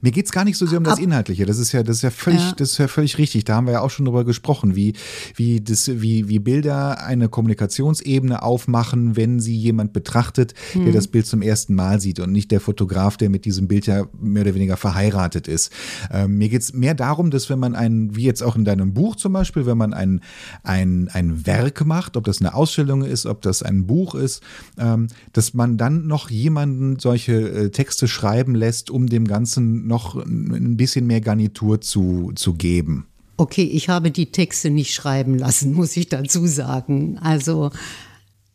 [0.00, 1.46] Mir geht es gar nicht so sehr um das Inhaltliche.
[1.46, 2.52] Das ist ja, das ist ja völlig, ja.
[2.56, 3.44] das ist ja völlig richtig.
[3.44, 4.94] Da haben wir ja auch schon drüber gesprochen, wie,
[5.34, 10.84] wie, das, wie, wie Bilder eine Kommunikationsebene aufmachen, wenn sie jemand betrachtet, mhm.
[10.84, 13.86] der das Bild zum ersten Mal sieht und nicht der Fotograf, der mit diesem Bild
[13.86, 15.72] ja mehr oder weniger verheiratet ist.
[16.10, 18.94] Ähm, mir geht es mehr darum, dass wenn man ein, wie jetzt auch in deinem
[18.94, 20.20] Buch zum Beispiel, wenn man ein,
[20.62, 24.42] ein, ein Werk macht, ob das eine Ausstellung ist, ob das ein Buch ist,
[24.78, 30.14] ähm, dass man dann noch jemanden solche äh, Texte schreiben lässt, um dem Ganzen noch
[30.16, 33.06] ein bisschen mehr Garnitur zu, zu geben.
[33.36, 37.18] Okay, ich habe die Texte nicht schreiben lassen, muss ich dazu sagen.
[37.18, 37.70] Also,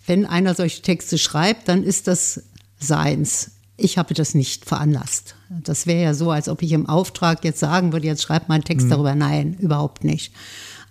[0.06, 2.44] wenn einer solche Texte schreibt, dann ist das
[2.80, 3.52] seins.
[3.76, 5.36] Ich habe das nicht veranlasst.
[5.64, 8.56] Das wäre ja so, als ob ich im Auftrag jetzt sagen würde, jetzt schreib mal
[8.56, 8.92] einen Text mhm.
[8.92, 9.16] darüber.
[9.16, 10.34] Nein, überhaupt nicht.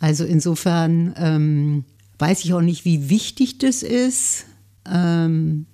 [0.01, 1.85] Also insofern ähm,
[2.19, 4.45] weiß ich auch nicht, wie wichtig das ist.
[4.91, 5.67] Ähm,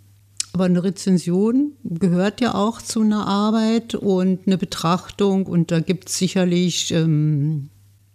[0.55, 5.47] aber eine Rezension gehört ja auch zu einer Arbeit und eine Betrachtung.
[5.47, 7.71] Und da gibt es sicherlich ähm,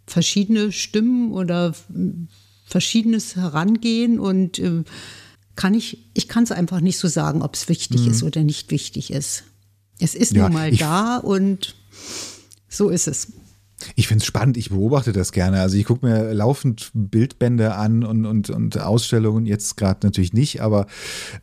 [0.08, 1.76] verschiedene Stimmen oder
[2.66, 4.22] verschiedenes Herangehen.
[4.22, 4.86] Und äh,
[5.58, 8.12] kann ich, ich kann es einfach nicht so sagen, ob es wichtig mhm.
[8.12, 9.44] ist oder nicht wichtig ist.
[10.00, 11.76] Es ist ja, nun mal da und
[12.70, 13.34] so ist es.
[13.96, 15.62] Ich finde es spannend, ich beobachte das gerne.
[15.62, 20.62] Also ich gucke mir laufend Bildbände an und, und, und Ausstellungen, jetzt gerade natürlich nicht,
[20.62, 20.88] aber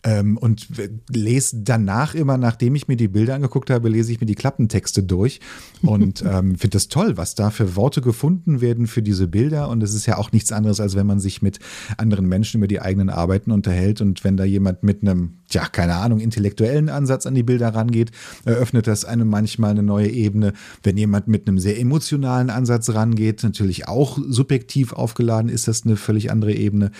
[0.03, 0.68] ähm, und
[1.11, 5.03] lese danach immer, nachdem ich mir die Bilder angeguckt habe, lese ich mir die Klappentexte
[5.03, 5.41] durch
[5.83, 9.68] und ähm, finde das toll, was da für Worte gefunden werden für diese Bilder.
[9.68, 11.59] Und es ist ja auch nichts anderes, als wenn man sich mit
[11.97, 15.97] anderen Menschen über die eigenen Arbeiten unterhält und wenn da jemand mit einem, ja, keine
[15.97, 18.11] Ahnung, intellektuellen Ansatz an die Bilder rangeht,
[18.45, 20.55] eröffnet das einem manchmal eine neue Ebene.
[20.83, 25.97] Wenn jemand mit einem sehr emotionalen Ansatz rangeht, natürlich auch subjektiv aufgeladen, ist das eine
[25.97, 26.91] völlig andere Ebene.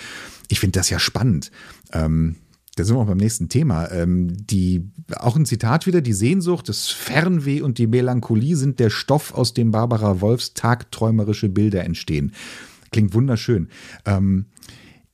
[0.49, 1.51] Ich finde das ja spannend.
[1.93, 2.37] Ähm,
[2.77, 3.91] da sind wir auch beim nächsten Thema.
[3.91, 8.91] Ähm, die, auch ein Zitat wieder, die Sehnsucht, das Fernweh und die Melancholie sind der
[8.91, 12.33] Stoff, aus dem Barbara Wolfs tagträumerische Bilder entstehen.
[12.93, 13.69] Klingt wunderschön.
[14.05, 14.47] Ähm,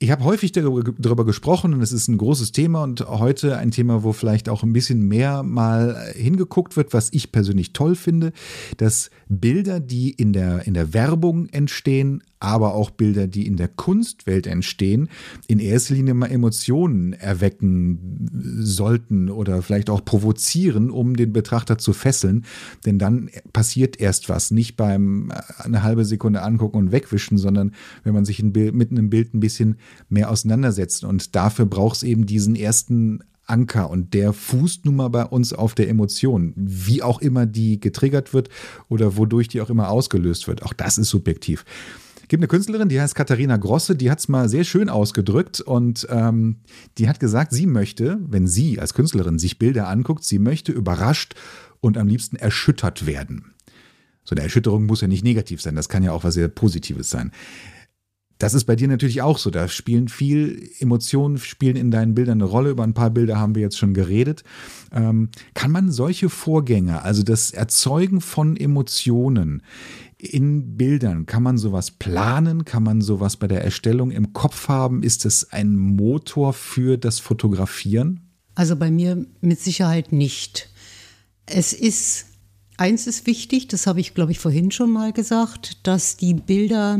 [0.02, 3.70] ich habe häufig darüber, darüber, gesprochen und es ist ein großes Thema und heute ein
[3.70, 8.32] Thema, wo vielleicht auch ein bisschen mehr mal hingeguckt wird, was ich persönlich toll finde,
[8.78, 9.10] dass
[9.41, 14.47] Bilder, die in der, in der Werbung entstehen, aber auch Bilder, die in der Kunstwelt
[14.47, 15.09] entstehen,
[15.47, 18.28] in erster Linie mal Emotionen erwecken
[18.61, 22.45] sollten oder vielleicht auch provozieren, um den Betrachter zu fesseln.
[22.85, 24.51] Denn dann passiert erst was.
[24.51, 27.72] Nicht beim äh, eine halbe Sekunde angucken und wegwischen, sondern
[28.03, 29.76] wenn man sich Bild, mit einem Bild ein bisschen
[30.09, 31.05] mehr auseinandersetzt.
[31.05, 35.53] Und dafür braucht es eben diesen ersten Anker und der fußt nun mal bei uns
[35.53, 38.49] auf der Emotion, wie auch immer die getriggert wird
[38.88, 40.62] oder wodurch die auch immer ausgelöst wird.
[40.62, 41.64] Auch das ist subjektiv
[42.32, 46.07] gibt eine Künstlerin, die heißt Katharina Grosse, die hat es mal sehr schön ausgedrückt und
[46.09, 46.57] ähm,
[46.97, 51.34] die hat gesagt, sie möchte, wenn sie als Künstlerin sich Bilder anguckt, sie möchte überrascht
[51.80, 53.53] und am liebsten erschüttert werden.
[54.24, 57.11] So eine Erschütterung muss ja nicht negativ sein, das kann ja auch was sehr Positives
[57.11, 57.32] sein.
[58.43, 59.51] Das ist bei dir natürlich auch so.
[59.51, 62.70] Da spielen viel Emotionen, spielen in deinen Bildern eine Rolle.
[62.70, 64.43] Über ein paar Bilder haben wir jetzt schon geredet.
[64.90, 69.62] Ähm, kann man solche Vorgänge, also das Erzeugen von Emotionen,
[70.18, 71.24] in Bildern?
[71.26, 72.64] Kann man sowas planen?
[72.64, 75.05] Kann man sowas bei der Erstellung im Kopf haben?
[75.05, 78.32] Ist es ein Motor für das Fotografieren?
[78.57, 80.68] Also bei mir mit Sicherheit nicht.
[81.47, 82.26] Es ist,
[82.76, 86.99] eins ist wichtig, das habe ich, glaube ich, vorhin schon mal gesagt, dass die Bilder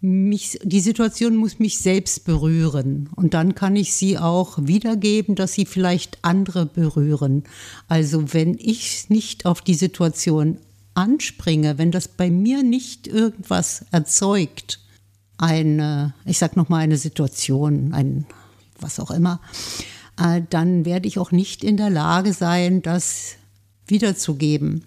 [0.00, 3.08] mich, die Situation muss mich selbst berühren.
[3.16, 7.44] Und dann kann ich sie auch wiedergeben, dass sie vielleicht andere berühren.
[7.88, 10.58] Also wenn ich nicht auf die Situation
[10.94, 14.80] anspringe, wenn das bei mir nicht irgendwas erzeugt,
[15.38, 18.26] eine, ich sag noch mal eine Situation, ein
[18.78, 19.40] was auch immer,
[20.20, 23.36] äh, dann werde ich auch nicht in der Lage sein, das
[23.86, 24.84] wiederzugeben.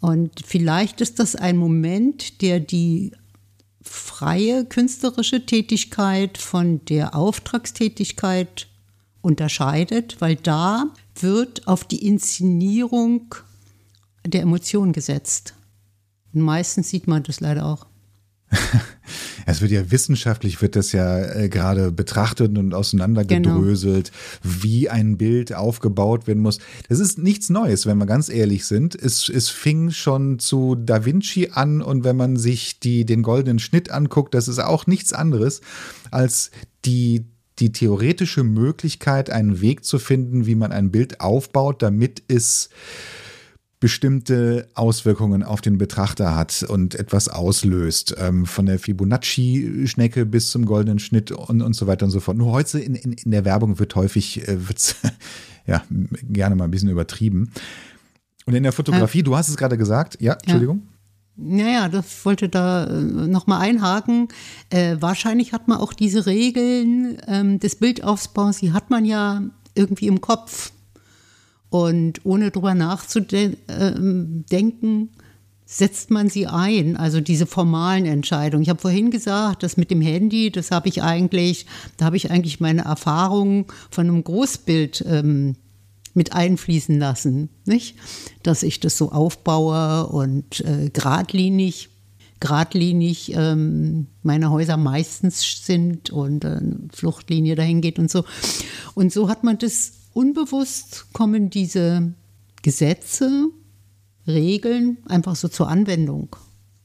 [0.00, 3.12] Und vielleicht ist das ein Moment, der die
[3.84, 8.68] freie künstlerische Tätigkeit von der Auftragstätigkeit
[9.20, 13.34] unterscheidet, weil da wird auf die Inszenierung
[14.26, 15.54] der Emotion gesetzt.
[16.32, 17.86] Und meistens sieht man das leider auch.
[19.46, 24.54] Es wird ja wissenschaftlich wird das ja äh, gerade betrachtet und auseinandergedröselt, genau.
[24.62, 26.58] wie ein Bild aufgebaut werden muss.
[26.88, 28.94] Das ist nichts Neues, wenn wir ganz ehrlich sind.
[28.94, 33.58] Es, es fing schon zu Da Vinci an und wenn man sich die, den goldenen
[33.58, 35.60] Schnitt anguckt, das ist auch nichts anderes
[36.10, 36.50] als
[36.84, 37.26] die
[37.60, 42.68] die theoretische Möglichkeit, einen Weg zu finden, wie man ein Bild aufbaut, damit es
[43.80, 48.14] bestimmte Auswirkungen auf den Betrachter hat und etwas auslöst.
[48.18, 52.36] Ähm, von der Fibonacci-Schnecke bis zum goldenen Schnitt und, und so weiter und so fort.
[52.36, 54.96] Nur heute in, in, in der Werbung wird häufig äh, wird's,
[55.66, 55.82] ja,
[56.22, 57.50] gerne mal ein bisschen übertrieben.
[58.46, 60.82] Und in der Fotografie, du hast es gerade gesagt, ja, Entschuldigung.
[60.86, 60.94] Ja.
[61.36, 64.28] Naja, das wollte da äh, nochmal einhaken.
[64.70, 69.42] Äh, wahrscheinlich hat man auch diese Regeln ähm, des Bildaufbaus, die hat man ja
[69.74, 70.72] irgendwie im Kopf.
[71.74, 75.08] Und ohne drüber nachzudenken,
[75.66, 78.62] setzt man sie ein, also diese formalen Entscheidungen.
[78.62, 81.66] Ich habe vorhin gesagt, das mit dem Handy, das habe ich eigentlich,
[81.96, 85.56] da habe ich eigentlich meine Erfahrungen von einem Großbild ähm,
[86.14, 87.96] mit einfließen lassen, nicht?
[88.44, 91.88] Dass ich das so aufbaue und äh, geradlinig,
[92.38, 98.24] geradlinig ähm, meine Häuser meistens sind und äh, eine Fluchtlinie dahin geht und so.
[98.94, 102.14] Und so hat man das unbewusst kommen diese
[102.62, 103.48] Gesetze,
[104.26, 106.34] Regeln einfach so zur Anwendung.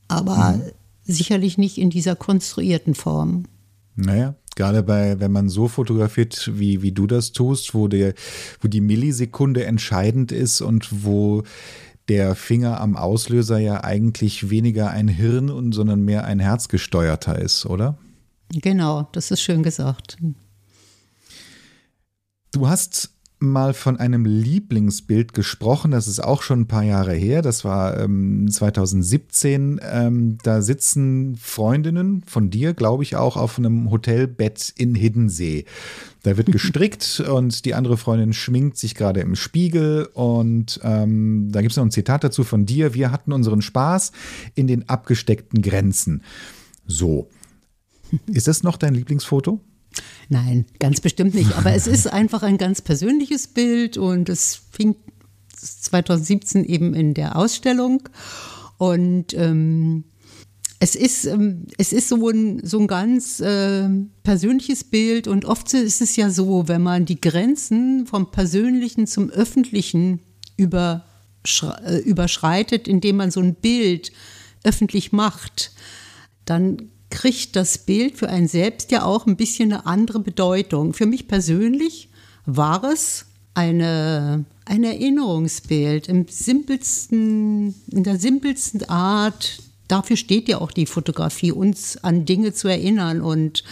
[0.09, 0.61] Aber mhm.
[1.03, 3.45] sicherlich nicht in dieser konstruierten Form.
[3.95, 8.13] Naja, gerade bei, wenn man so fotografiert, wie, wie du das tust, wo, der,
[8.59, 11.43] wo die Millisekunde entscheidend ist und wo
[12.09, 17.65] der Finger am Auslöser ja eigentlich weniger ein Hirn, und, sondern mehr ein Herzgesteuerter ist,
[17.65, 17.97] oder?
[18.51, 20.17] Genau, das ist schön gesagt.
[22.51, 25.91] Du hast mal von einem Lieblingsbild gesprochen.
[25.91, 27.41] Das ist auch schon ein paar Jahre her.
[27.41, 29.79] Das war ähm, 2017.
[29.83, 35.65] Ähm, da sitzen Freundinnen von dir, glaube ich, auch auf einem Hotelbett in Hiddensee.
[36.23, 40.09] Da wird gestrickt und die andere Freundin schminkt sich gerade im Spiegel.
[40.13, 42.93] Und ähm, da gibt es noch ein Zitat dazu von dir.
[42.93, 44.11] Wir hatten unseren Spaß
[44.55, 46.23] in den abgesteckten Grenzen.
[46.85, 47.29] So.
[48.27, 49.61] Ist das noch dein Lieblingsfoto?
[50.29, 51.57] Nein, ganz bestimmt nicht.
[51.57, 54.95] Aber es ist einfach ein ganz persönliches Bild und es fing
[55.57, 58.07] 2017 eben in der Ausstellung.
[58.77, 60.05] Und ähm,
[60.79, 63.89] es ist, ähm, es ist so ein, so ein ganz äh,
[64.23, 69.29] persönliches Bild und oft ist es ja so, wenn man die Grenzen vom Persönlichen zum
[69.29, 70.21] Öffentlichen
[70.57, 74.13] äh, überschreitet, indem man so ein Bild
[74.63, 75.71] öffentlich macht,
[76.45, 80.93] dann kriegt das Bild für einen selbst ja auch ein bisschen eine andere Bedeutung.
[80.93, 82.09] Für mich persönlich
[82.45, 89.61] war es eine, ein Erinnerungsbild im simpelsten, in der simpelsten Art.
[89.87, 93.21] Dafür steht ja auch die Fotografie, uns an Dinge zu erinnern.
[93.21, 93.63] Und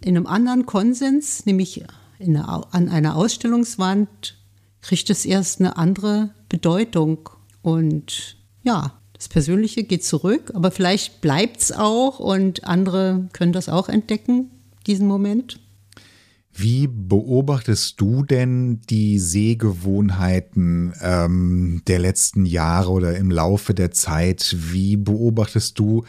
[0.00, 1.84] in einem anderen Konsens, nämlich
[2.20, 4.36] einer, an einer Ausstellungswand,
[4.80, 7.28] kriegt es erst eine andere Bedeutung.
[7.62, 8.92] Und ja,
[9.24, 14.50] das Persönliche geht zurück, aber vielleicht bleibt es auch und andere können das auch entdecken,
[14.86, 15.58] diesen Moment.
[16.52, 24.54] Wie beobachtest du denn die Sehgewohnheiten ähm, der letzten Jahre oder im Laufe der Zeit?
[24.58, 26.04] Wie beobachtest du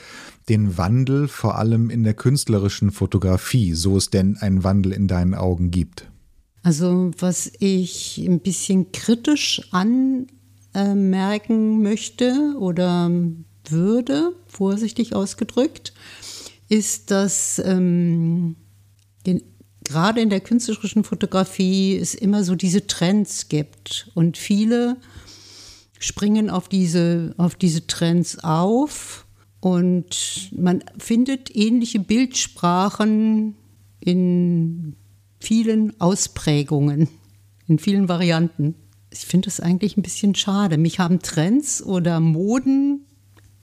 [0.49, 5.35] den Wandel vor allem in der künstlerischen Fotografie, so es denn einen Wandel in deinen
[5.35, 6.11] Augen gibt?
[6.63, 10.27] Also was ich ein bisschen kritisch an
[10.75, 13.09] äh, merken möchte oder
[13.69, 15.93] würde, vorsichtig ausgedrückt,
[16.69, 18.55] ist, dass ähm,
[19.25, 19.41] den,
[19.83, 24.11] gerade in der künstlerischen Fotografie es immer so diese Trends gibt.
[24.13, 24.97] Und viele
[25.99, 29.25] springen auf diese, auf diese Trends auf.
[29.61, 33.55] Und man findet ähnliche Bildsprachen
[33.99, 34.95] in
[35.39, 37.07] vielen Ausprägungen,
[37.67, 38.75] in vielen Varianten
[39.17, 40.77] ich finde das eigentlich ein bisschen schade.
[40.77, 43.05] Mich haben Trends oder Moden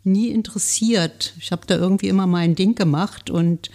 [0.02, 1.34] nie interessiert.
[1.38, 3.70] Ich habe da irgendwie immer mein Ding gemacht und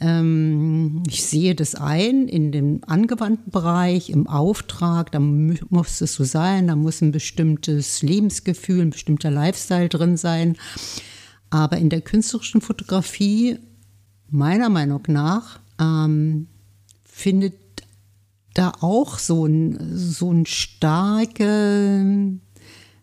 [0.00, 6.24] ähm, ich sehe das ein in dem angewandten Bereich, im Auftrag, da muss es so
[6.24, 10.56] sein, da muss ein bestimmtes Lebensgefühl, ein bestimmter Lifestyle drin sein.
[11.50, 13.58] Aber in der künstlerischen Fotografie,
[14.28, 16.46] meiner Meinung nach, ähm,
[17.04, 17.54] findet
[18.54, 22.38] da auch so ein, so ein starke,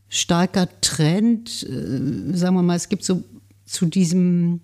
[0.09, 3.23] starker Trend, äh, sagen wir mal, es gibt so
[3.65, 4.61] zu diesem,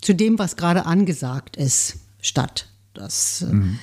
[0.00, 2.68] zu dem, was gerade angesagt ist, statt.
[2.94, 3.78] Das, äh, mhm.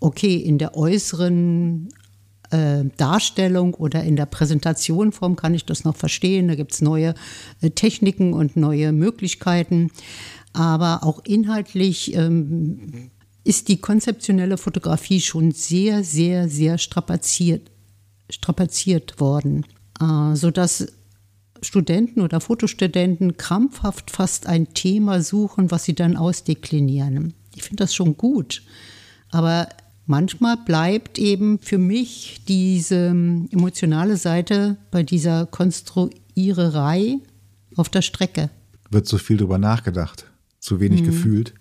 [0.00, 1.88] okay, in der äußeren
[2.50, 6.48] äh, Darstellung oder in der Präsentationform kann ich das noch verstehen.
[6.48, 7.14] Da gibt es neue
[7.60, 9.90] äh, Techniken und neue Möglichkeiten.
[10.52, 13.10] Aber auch inhaltlich ähm,
[13.46, 17.70] ist die konzeptionelle Fotografie schon sehr, sehr, sehr strapaziert,
[18.28, 19.64] strapaziert worden,
[20.00, 20.88] äh, sodass
[21.62, 27.34] Studenten oder Fotostudenten krampfhaft fast ein Thema suchen, was sie dann ausdeklinieren.
[27.54, 28.62] Ich finde das schon gut,
[29.30, 29.68] aber
[30.06, 37.20] manchmal bleibt eben für mich diese emotionale Seite bei dieser Konstruiererei
[37.76, 38.50] auf der Strecke.
[38.90, 40.26] Wird so viel drüber nachgedacht,
[40.58, 41.06] zu wenig mhm.
[41.06, 41.54] gefühlt.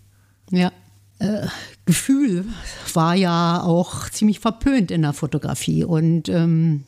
[0.50, 0.72] Ja
[1.20, 1.48] äh,
[1.86, 2.46] Gefühl
[2.94, 5.84] war ja auch ziemlich verpönt in der Fotografie.
[5.84, 6.84] Und ähm,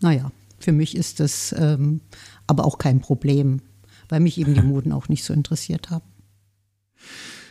[0.00, 2.00] naja, für mich ist das ähm,
[2.46, 3.60] aber auch kein Problem,
[4.08, 6.04] weil mich eben die Moden auch nicht so interessiert haben.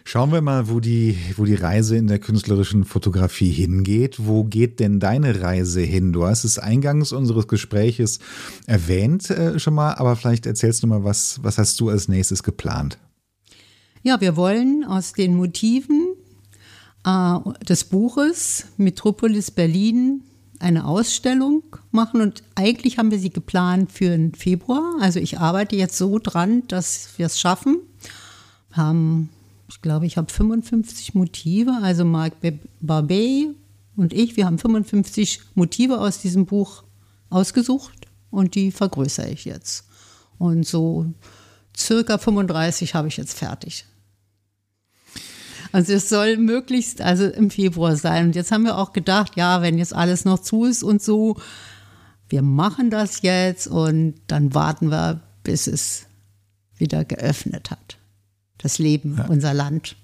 [0.05, 4.17] Schauen wir mal, wo die, wo die Reise in der künstlerischen Fotografie hingeht.
[4.19, 6.11] Wo geht denn deine Reise hin?
[6.11, 8.19] Du hast es eingangs unseres Gespräches
[8.67, 12.43] erwähnt äh, schon mal, aber vielleicht erzählst du mal, was, was hast du als nächstes
[12.43, 12.99] geplant?
[14.05, 16.13] Ja, wir wollen aus den Motiven
[17.05, 20.23] äh, des Buches Metropolis Berlin
[20.59, 24.95] eine Ausstellung machen und eigentlich haben wir sie geplant für den Februar.
[24.99, 27.77] Also ich arbeite jetzt so dran, dass wir es schaffen.
[28.73, 29.29] Haben,
[29.69, 32.33] ich glaube, ich habe 55 Motive, also Marc
[32.81, 33.55] Barbet
[33.95, 36.83] und ich, wir haben 55 Motive aus diesem Buch
[37.29, 39.85] ausgesucht und die vergrößere ich jetzt.
[40.39, 41.05] Und so
[41.77, 43.85] circa 35 habe ich jetzt fertig.
[45.73, 48.27] Also es soll möglichst also im Februar sein.
[48.27, 51.35] Und jetzt haben wir auch gedacht, ja, wenn jetzt alles noch zu ist und so,
[52.29, 56.05] wir machen das jetzt und dann warten wir, bis es
[56.77, 57.97] wieder geöffnet hat.
[58.59, 59.25] Das Leben, ja.
[59.25, 59.95] unser Land,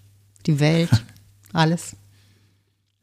[0.47, 0.89] die Welt,
[1.53, 1.95] alles.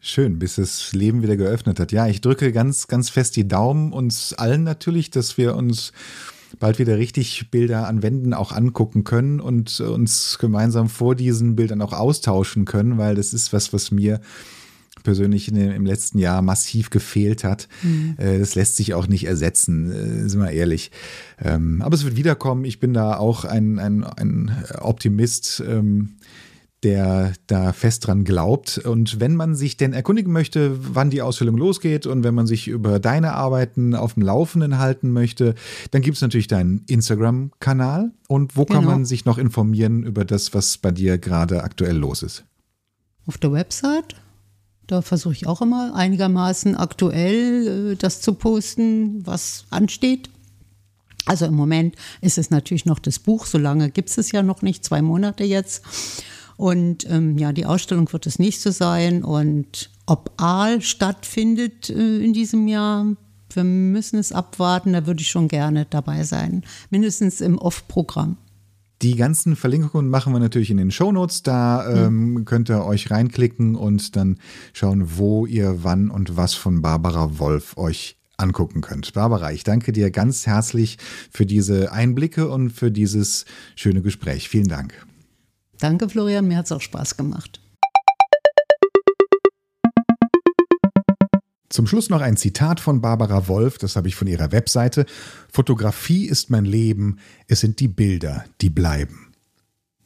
[0.00, 1.92] Schön, bis das Leben wieder geöffnet hat.
[1.92, 5.92] Ja, ich drücke ganz, ganz fest die Daumen uns allen natürlich, dass wir uns
[6.58, 11.82] bald wieder richtig Bilder an Wänden auch angucken können und uns gemeinsam vor diesen Bildern
[11.82, 14.20] auch austauschen können, weil das ist was, was mir
[15.06, 17.68] persönlich dem, im letzten Jahr massiv gefehlt hat.
[17.82, 18.16] Mhm.
[18.18, 20.90] Äh, das lässt sich auch nicht ersetzen, äh, sind wir ehrlich.
[21.40, 22.64] Ähm, aber es wird wiederkommen.
[22.64, 25.62] Ich bin da auch ein, ein, ein Optimist.
[25.66, 26.16] Ähm,
[26.82, 28.78] der da fest dran glaubt.
[28.78, 32.68] Und wenn man sich denn erkundigen möchte, wann die Ausstellung losgeht und wenn man sich
[32.68, 35.54] über deine Arbeiten auf dem Laufenden halten möchte,
[35.90, 38.12] dann gibt es natürlich deinen Instagram-Kanal.
[38.28, 38.80] Und wo genau.
[38.80, 42.44] kann man sich noch informieren über das, was bei dir gerade aktuell los ist?
[43.26, 44.16] Auf der Website.
[44.86, 50.30] Da versuche ich auch immer einigermaßen aktuell äh, das zu posten, was ansteht.
[51.24, 54.44] Also im Moment ist es natürlich noch das Buch, so lange gibt es es ja
[54.44, 55.82] noch nicht, zwei Monate jetzt.
[56.56, 59.22] Und ähm, ja, die Ausstellung wird das nächste sein.
[59.24, 63.06] Und ob Aal stattfindet äh, in diesem Jahr,
[63.50, 64.92] wir müssen es abwarten.
[64.92, 66.64] Da würde ich schon gerne dabei sein.
[66.90, 68.38] Mindestens im Off-Programm.
[69.02, 71.42] Die ganzen Verlinkungen machen wir natürlich in den Shownotes.
[71.42, 72.44] Da ähm, mhm.
[72.46, 74.38] könnt ihr euch reinklicken und dann
[74.72, 79.12] schauen, wo ihr wann und was von Barbara Wolf euch angucken könnt.
[79.12, 80.98] Barbara, ich danke dir ganz herzlich
[81.30, 83.44] für diese Einblicke und für dieses
[83.74, 84.48] schöne Gespräch.
[84.48, 85.06] Vielen Dank.
[85.78, 87.60] Danke, Florian, mir hat es auch Spaß gemacht.
[91.68, 95.04] Zum Schluss noch ein Zitat von Barbara Wolf, das habe ich von ihrer Webseite.
[95.52, 97.18] Fotografie ist mein Leben,
[97.48, 99.25] es sind die Bilder, die bleiben.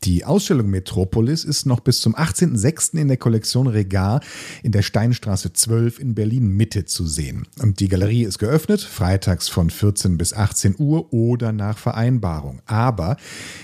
[0.05, 2.99] Die Ausstellung Metropolis ist noch bis zum 18.06.
[2.99, 4.21] in der Kollektion Regal
[4.63, 7.47] in der Steinstraße 12 in Berlin Mitte zu sehen.
[7.61, 12.63] Und die Galerie ist geöffnet, freitags von 14 bis 18 Uhr oder nach Vereinbarung.
[12.65, 13.19] Aber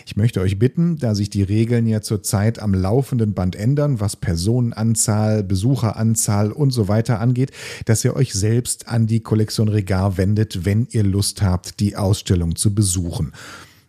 [0.05, 4.17] ich möchte euch bitten, da sich die Regeln ja zurzeit am laufenden Band ändern, was
[4.17, 7.53] Personenanzahl, Besucheranzahl und so weiter angeht,
[7.87, 12.57] dass ihr euch selbst an die Kollektion Regal wendet, wenn ihr Lust habt, die Ausstellung
[12.57, 13.33] zu besuchen.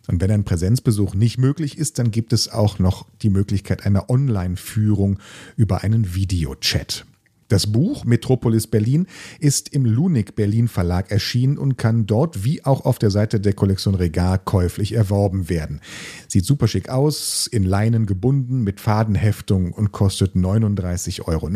[0.08, 4.10] Und wenn ein Präsenzbesuch nicht möglich ist, dann gibt es auch noch die Möglichkeit einer
[4.10, 5.20] Online-Führung
[5.56, 7.04] über einen Videochat.
[7.48, 9.06] Das Buch Metropolis Berlin
[9.40, 13.54] ist im Lunik Berlin Verlag erschienen und kann dort wie auch auf der Seite der
[13.54, 15.80] Kollektion Regal käuflich erworben werden.
[16.28, 21.48] Sieht super schick aus, in Leinen gebunden, mit Fadenheftung und kostet 39,90 Euro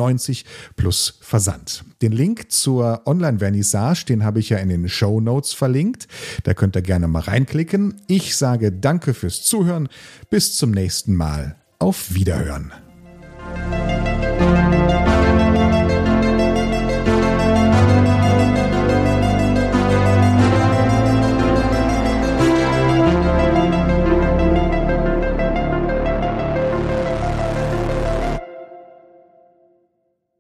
[0.76, 1.84] plus Versand.
[2.01, 6.09] Den Link zur Online-Vernissage, den habe ich ja in den Show Notes verlinkt.
[6.45, 8.01] Da könnt ihr gerne mal reinklicken.
[8.07, 9.88] Ich sage danke fürs Zuhören.
[10.30, 11.57] Bis zum nächsten Mal.
[11.78, 12.72] Auf Wiederhören.